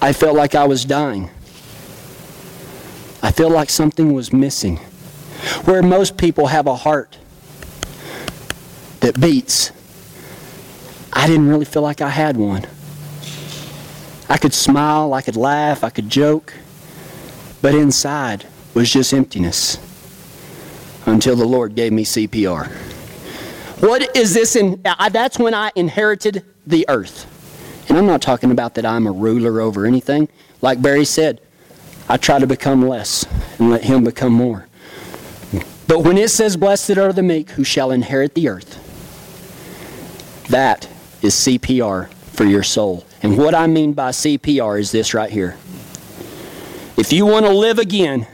I 0.00 0.12
felt 0.12 0.34
like 0.34 0.56
I 0.56 0.66
was 0.66 0.84
dying. 0.84 1.30
I 3.22 3.30
felt 3.30 3.52
like 3.52 3.70
something 3.70 4.12
was 4.12 4.32
missing. 4.32 4.78
Where 5.64 5.80
most 5.80 6.16
people 6.16 6.48
have 6.48 6.66
a 6.66 6.74
heart 6.74 7.16
that 8.98 9.20
beats, 9.20 9.70
I 11.12 11.28
didn't 11.28 11.46
really 11.46 11.64
feel 11.64 11.82
like 11.82 12.00
I 12.00 12.08
had 12.08 12.36
one. 12.36 12.66
I 14.28 14.38
could 14.38 14.54
smile, 14.54 15.14
I 15.14 15.22
could 15.22 15.36
laugh, 15.36 15.84
I 15.84 15.90
could 15.90 16.10
joke, 16.10 16.54
but 17.60 17.72
inside 17.72 18.46
was 18.74 18.92
just 18.92 19.14
emptiness 19.14 19.78
until 21.06 21.36
the 21.36 21.46
Lord 21.46 21.76
gave 21.76 21.92
me 21.92 22.04
CPR. 22.04 22.91
What 23.82 24.16
is 24.16 24.32
this? 24.32 24.54
In, 24.54 24.80
that's 25.10 25.40
when 25.40 25.54
I 25.54 25.72
inherited 25.74 26.44
the 26.64 26.86
earth. 26.88 27.26
And 27.88 27.98
I'm 27.98 28.06
not 28.06 28.22
talking 28.22 28.52
about 28.52 28.76
that 28.76 28.86
I'm 28.86 29.08
a 29.08 29.10
ruler 29.10 29.60
over 29.60 29.86
anything. 29.86 30.28
Like 30.60 30.80
Barry 30.80 31.04
said, 31.04 31.40
I 32.08 32.16
try 32.16 32.38
to 32.38 32.46
become 32.46 32.86
less 32.86 33.26
and 33.58 33.70
let 33.70 33.82
Him 33.82 34.04
become 34.04 34.32
more. 34.32 34.68
But 35.88 36.04
when 36.04 36.16
it 36.16 36.30
says, 36.30 36.56
Blessed 36.56 36.96
are 36.96 37.12
the 37.12 37.24
meek 37.24 37.50
who 37.50 37.64
shall 37.64 37.90
inherit 37.90 38.36
the 38.36 38.48
earth, 38.48 38.78
that 40.48 40.88
is 41.20 41.34
CPR 41.34 42.08
for 42.12 42.44
your 42.44 42.62
soul. 42.62 43.04
And 43.20 43.36
what 43.36 43.52
I 43.52 43.66
mean 43.66 43.94
by 43.94 44.10
CPR 44.10 44.78
is 44.78 44.92
this 44.92 45.12
right 45.12 45.30
here. 45.30 45.56
If 46.96 47.12
you 47.12 47.26
want 47.26 47.46
to 47.46 47.52
live 47.52 47.80
again, 47.80 48.28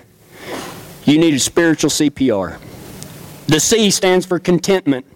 you 1.07 1.17
need 1.17 1.33
a 1.33 1.39
spiritual 1.39 1.89
CPR. 1.89 2.61
The 3.47 3.61
C 3.61 3.91
stands 3.91 4.27
for 4.27 4.39
contentment, 4.39 5.07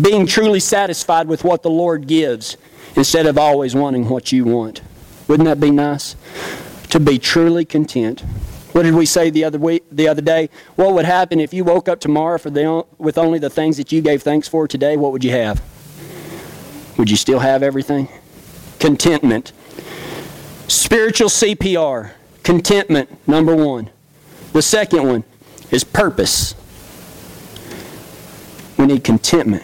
being 0.00 0.26
truly 0.26 0.60
satisfied 0.60 1.28
with 1.28 1.44
what 1.44 1.62
the 1.62 1.70
Lord 1.70 2.06
gives 2.06 2.56
instead 2.96 3.26
of 3.26 3.38
always 3.38 3.74
wanting 3.74 4.08
what 4.08 4.32
you 4.32 4.44
want. 4.44 4.82
Wouldn't 5.28 5.46
that 5.46 5.60
be 5.60 5.70
nice? 5.70 6.16
To 6.90 7.00
be 7.00 7.18
truly 7.18 7.64
content. 7.64 8.20
What 8.72 8.84
did 8.84 8.94
we 8.94 9.06
say 9.06 9.30
the 9.30 9.44
other 9.44 9.58
week, 9.58 9.84
the 9.90 10.08
other 10.08 10.22
day? 10.22 10.48
What 10.76 10.94
would 10.94 11.04
happen 11.04 11.40
if 11.40 11.52
you 11.52 11.64
woke 11.64 11.88
up 11.88 12.00
tomorrow 12.00 12.38
for 12.38 12.50
the, 12.50 12.84
with 12.98 13.18
only 13.18 13.38
the 13.38 13.50
things 13.50 13.76
that 13.78 13.90
you 13.90 14.00
gave 14.00 14.22
thanks 14.22 14.46
for 14.48 14.68
today? 14.68 14.96
What 14.96 15.12
would 15.12 15.24
you 15.24 15.32
have? 15.32 15.62
Would 16.98 17.10
you 17.10 17.16
still 17.16 17.40
have 17.40 17.62
everything? 17.62 18.08
Contentment. 18.78 19.52
Spiritual 20.68 21.28
CPR. 21.28 22.12
Contentment, 22.42 23.26
number 23.28 23.54
one. 23.54 23.90
The 24.52 24.62
second 24.62 25.06
one 25.06 25.24
is 25.70 25.84
purpose. 25.84 26.54
We 28.76 28.86
need 28.86 29.04
contentment, 29.04 29.62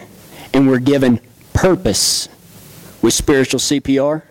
and 0.57 0.67
we're 0.67 0.79
given 0.79 1.19
purpose 1.53 2.29
with 3.03 3.13
spiritual 3.13 3.59
CPR. 3.59 4.23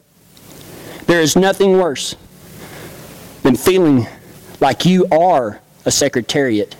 There 1.06 1.20
is 1.20 1.36
nothing 1.36 1.78
worse 1.78 2.16
than 3.44 3.54
feeling 3.54 4.08
like 4.58 4.84
you 4.84 5.06
are 5.12 5.60
a 5.84 5.92
secretariat, 5.92 6.74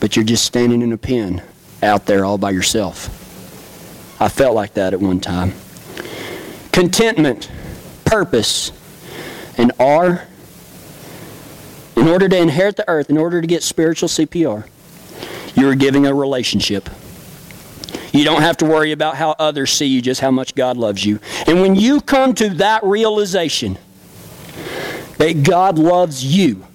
but 0.00 0.16
you're 0.16 0.24
just 0.24 0.44
standing 0.44 0.82
in 0.82 0.92
a 0.92 0.98
pen 0.98 1.40
out 1.84 2.06
there 2.06 2.24
all 2.24 2.36
by 2.36 2.50
yourself. 2.50 3.06
I 4.20 4.28
felt 4.28 4.56
like 4.56 4.74
that 4.74 4.92
at 4.92 4.98
one 4.98 5.20
time. 5.20 5.52
Contentment, 6.72 7.48
purpose, 8.04 8.72
and 9.56 9.70
R. 9.78 10.26
In 11.96 12.08
order 12.08 12.28
to 12.28 12.36
inherit 12.36 12.76
the 12.76 12.88
earth, 12.88 13.08
in 13.08 13.18
order 13.18 13.40
to 13.40 13.46
get 13.46 13.62
spiritual 13.62 14.08
CPR, 14.08 14.66
you're 15.54 15.76
giving 15.76 16.06
a 16.06 16.12
relationship. 16.12 16.88
You 18.12 18.24
don't 18.24 18.42
have 18.42 18.58
to 18.58 18.66
worry 18.66 18.92
about 18.92 19.16
how 19.16 19.34
others 19.38 19.70
see 19.70 19.86
you, 19.86 20.02
just 20.02 20.20
how 20.20 20.30
much 20.30 20.54
God 20.54 20.76
loves 20.76 21.04
you. 21.04 21.18
And 21.46 21.62
when 21.62 21.74
you 21.74 22.02
come 22.02 22.34
to 22.34 22.50
that 22.50 22.84
realization 22.84 23.78
that 25.16 25.42
God 25.42 25.78
loves 25.78 26.24
you 26.24 26.66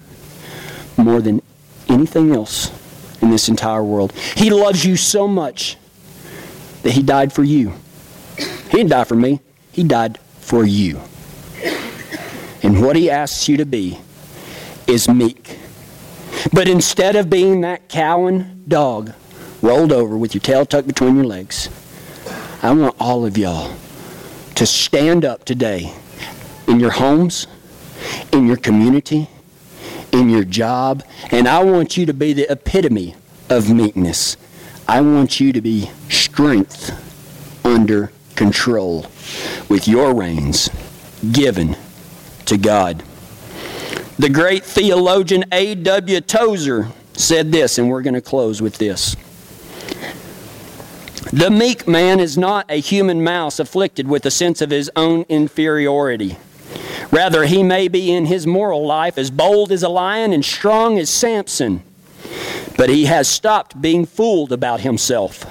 more 0.96 1.20
than 1.20 1.40
anything 1.88 2.34
else 2.34 2.72
in 3.22 3.30
this 3.30 3.48
entire 3.48 3.84
world, 3.84 4.12
He 4.12 4.50
loves 4.50 4.84
you 4.84 4.96
so 4.96 5.28
much 5.28 5.76
that 6.82 6.92
He 6.92 7.02
died 7.02 7.32
for 7.32 7.44
you. 7.44 7.72
He 8.36 8.78
didn't 8.78 8.90
die 8.90 9.04
for 9.04 9.14
me, 9.14 9.40
He 9.70 9.84
died 9.84 10.18
for 10.40 10.64
you. 10.64 11.00
And 12.64 12.82
what 12.82 12.96
He 12.96 13.08
asks 13.08 13.48
you 13.48 13.56
to 13.58 13.64
be 13.64 14.00
is 14.88 15.08
meek. 15.08 15.56
But 16.52 16.68
instead 16.68 17.14
of 17.14 17.30
being 17.30 17.60
that 17.60 17.88
cowing 17.88 18.64
dog 18.66 19.12
rolled 19.62 19.92
over 19.92 20.16
with 20.16 20.34
your 20.34 20.40
tail 20.40 20.66
tucked 20.66 20.88
between 20.88 21.16
your 21.16 21.24
legs. 21.24 21.68
I 22.62 22.72
want 22.72 22.96
all 22.98 23.24
of 23.24 23.38
y'all 23.38 23.76
to 24.54 24.66
stand 24.66 25.24
up 25.24 25.44
today 25.44 25.92
in 26.66 26.80
your 26.80 26.90
homes, 26.90 27.46
in 28.32 28.46
your 28.46 28.56
community, 28.56 29.28
in 30.12 30.28
your 30.28 30.44
job, 30.44 31.04
and 31.30 31.46
I 31.46 31.62
want 31.62 31.96
you 31.96 32.06
to 32.06 32.14
be 32.14 32.32
the 32.32 32.50
epitome 32.50 33.14
of 33.48 33.72
meekness. 33.72 34.36
I 34.86 35.00
want 35.00 35.38
you 35.38 35.52
to 35.52 35.60
be 35.60 35.90
strength 36.08 36.92
under 37.64 38.10
control 38.34 39.06
with 39.68 39.86
your 39.86 40.14
reins 40.14 40.70
given 41.32 41.76
to 42.46 42.56
God. 42.56 43.02
The 44.18 44.28
great 44.28 44.64
theologian 44.64 45.44
A.W. 45.52 46.20
Tozer 46.22 46.88
said 47.14 47.52
this, 47.52 47.78
and 47.78 47.88
we're 47.88 48.02
going 48.02 48.14
to 48.14 48.20
close 48.20 48.62
with 48.62 48.78
this. 48.78 49.16
The 51.32 51.50
meek 51.50 51.86
man 51.86 52.20
is 52.20 52.38
not 52.38 52.70
a 52.70 52.80
human 52.80 53.22
mouse 53.22 53.58
afflicted 53.58 54.08
with 54.08 54.24
a 54.24 54.30
sense 54.30 54.62
of 54.62 54.70
his 54.70 54.90
own 54.96 55.24
inferiority. 55.28 56.38
Rather, 57.10 57.44
he 57.44 57.62
may 57.62 57.88
be 57.88 58.10
in 58.10 58.26
his 58.26 58.46
moral 58.46 58.86
life 58.86 59.18
as 59.18 59.30
bold 59.30 59.70
as 59.70 59.82
a 59.82 59.88
lion 59.88 60.32
and 60.32 60.44
strong 60.44 60.98
as 60.98 61.10
Samson. 61.10 61.82
But 62.76 62.88
he 62.88 63.06
has 63.06 63.28
stopped 63.28 63.80
being 63.80 64.06
fooled 64.06 64.52
about 64.52 64.80
himself. 64.80 65.44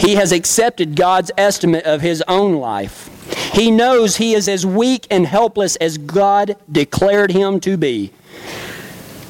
He 0.00 0.14
has 0.14 0.32
accepted 0.32 0.96
God's 0.96 1.30
estimate 1.36 1.84
of 1.84 2.02
his 2.02 2.22
own 2.28 2.54
life. 2.54 3.08
He 3.52 3.70
knows 3.70 4.16
he 4.16 4.34
is 4.34 4.48
as 4.48 4.64
weak 4.64 5.06
and 5.10 5.26
helpless 5.26 5.76
as 5.76 5.98
God 5.98 6.56
declared 6.70 7.32
him 7.32 7.60
to 7.60 7.76
be. 7.76 8.12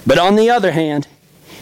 But 0.07 0.19
on 0.19 0.37
the 0.37 0.51
other 0.51 0.73
hand, 0.73 1.07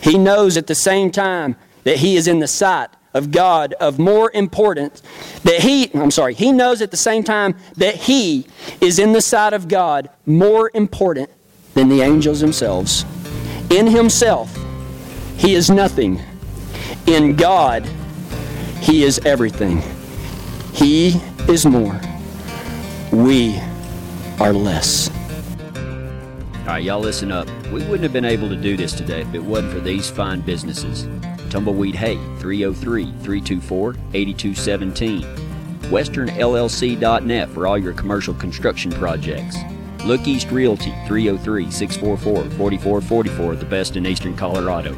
He 0.00 0.16
knows 0.16 0.56
at 0.56 0.66
the 0.66 0.74
same 0.74 1.10
time 1.10 1.56
that 1.84 1.98
he 1.98 2.16
is 2.16 2.28
in 2.28 2.38
the 2.38 2.46
sight 2.46 2.88
of 3.18 3.30
God 3.30 3.74
of 3.74 3.98
more 3.98 4.30
importance 4.32 5.02
that 5.42 5.60
he 5.60 5.90
I'm 5.92 6.10
sorry, 6.10 6.32
he 6.32 6.52
knows 6.52 6.80
at 6.80 6.90
the 6.90 6.96
same 6.96 7.22
time 7.22 7.54
that 7.76 7.96
he 7.96 8.46
is 8.80 8.98
in 8.98 9.12
the 9.12 9.20
sight 9.20 9.52
of 9.52 9.68
God 9.68 10.08
more 10.24 10.70
important 10.72 11.28
than 11.74 11.90
the 11.90 12.00
angels 12.00 12.40
themselves. 12.40 13.04
In 13.70 13.86
himself, 13.86 14.56
he 15.36 15.54
is 15.54 15.68
nothing. 15.68 16.20
In 17.06 17.36
God, 17.36 17.86
he 18.80 19.02
is 19.02 19.18
everything. 19.26 19.82
He 20.72 21.20
is 21.48 21.66
more. 21.66 22.00
We 23.12 23.60
are 24.40 24.52
less. 24.52 25.10
All 26.68 26.74
right, 26.74 26.82
y'all 26.82 27.00
listen 27.00 27.32
up. 27.32 27.48
We 27.66 27.82
wouldn't 27.84 28.02
have 28.02 28.12
been 28.12 28.24
able 28.24 28.48
to 28.48 28.56
do 28.56 28.76
this 28.76 28.92
today 28.92 29.22
if 29.22 29.34
it 29.34 29.42
wasn't 29.42 29.72
for 29.72 29.80
these 29.80 30.10
fine 30.10 30.40
businesses. 30.40 31.06
Tumbleweed 31.48 31.94
Hay, 31.94 32.16
303 32.38 33.04
324 33.04 33.94
8217. 34.14 35.22
WesternLLC.net 35.82 37.48
for 37.48 37.66
all 37.66 37.78
your 37.78 37.94
commercial 37.94 38.34
construction 38.34 38.92
projects. 38.92 39.56
Look 40.04 40.26
East 40.26 40.50
Realty, 40.50 40.92
303 41.06 41.70
644 41.70 42.50
4444, 42.56 43.56
the 43.56 43.64
best 43.64 43.96
in 43.96 44.06
eastern 44.06 44.36
Colorado. 44.36 44.96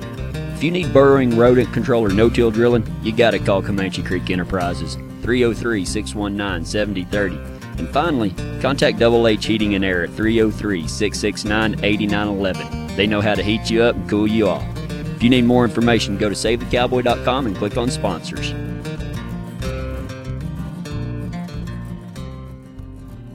If 0.55 0.65
you 0.65 0.71
need 0.71 0.93
burrowing, 0.93 1.37
rodent 1.37 1.73
control, 1.73 2.05
or 2.05 2.11
no 2.11 2.29
till 2.29 2.51
drilling, 2.51 2.85
you 3.03 3.13
got 3.13 3.31
to 3.31 3.39
call 3.39 3.63
Comanche 3.63 4.03
Creek 4.03 4.29
Enterprises, 4.31 4.97
303 5.23 5.85
619 5.85 6.65
7030. 6.65 7.37
And 7.79 7.89
finally, 7.89 8.35
contact 8.61 8.99
Double 8.99 9.27
H 9.27 9.47
Heating 9.47 9.75
and 9.75 9.85
Air 9.85 10.05
at 10.05 10.11
303 10.11 10.87
669 10.87 11.83
8911. 11.83 12.97
They 12.97 13.07
know 13.07 13.23
how 13.23 13.35
to 13.35 13.43
heat 13.43 13.71
you 13.71 13.83
up 13.83 13.97
and 13.97 14.11
cool 14.11 14.29
you 14.29 14.49
off. 14.49 14.80
If 15.21 15.25
you 15.25 15.29
need 15.29 15.45
more 15.45 15.67
information, 15.67 16.17
go 16.17 16.31
to 16.31 16.35
SaveTheCowboy.com 16.35 17.47
and 17.47 17.55
click 17.55 17.77
on 17.77 17.91
sponsors. 17.91 18.55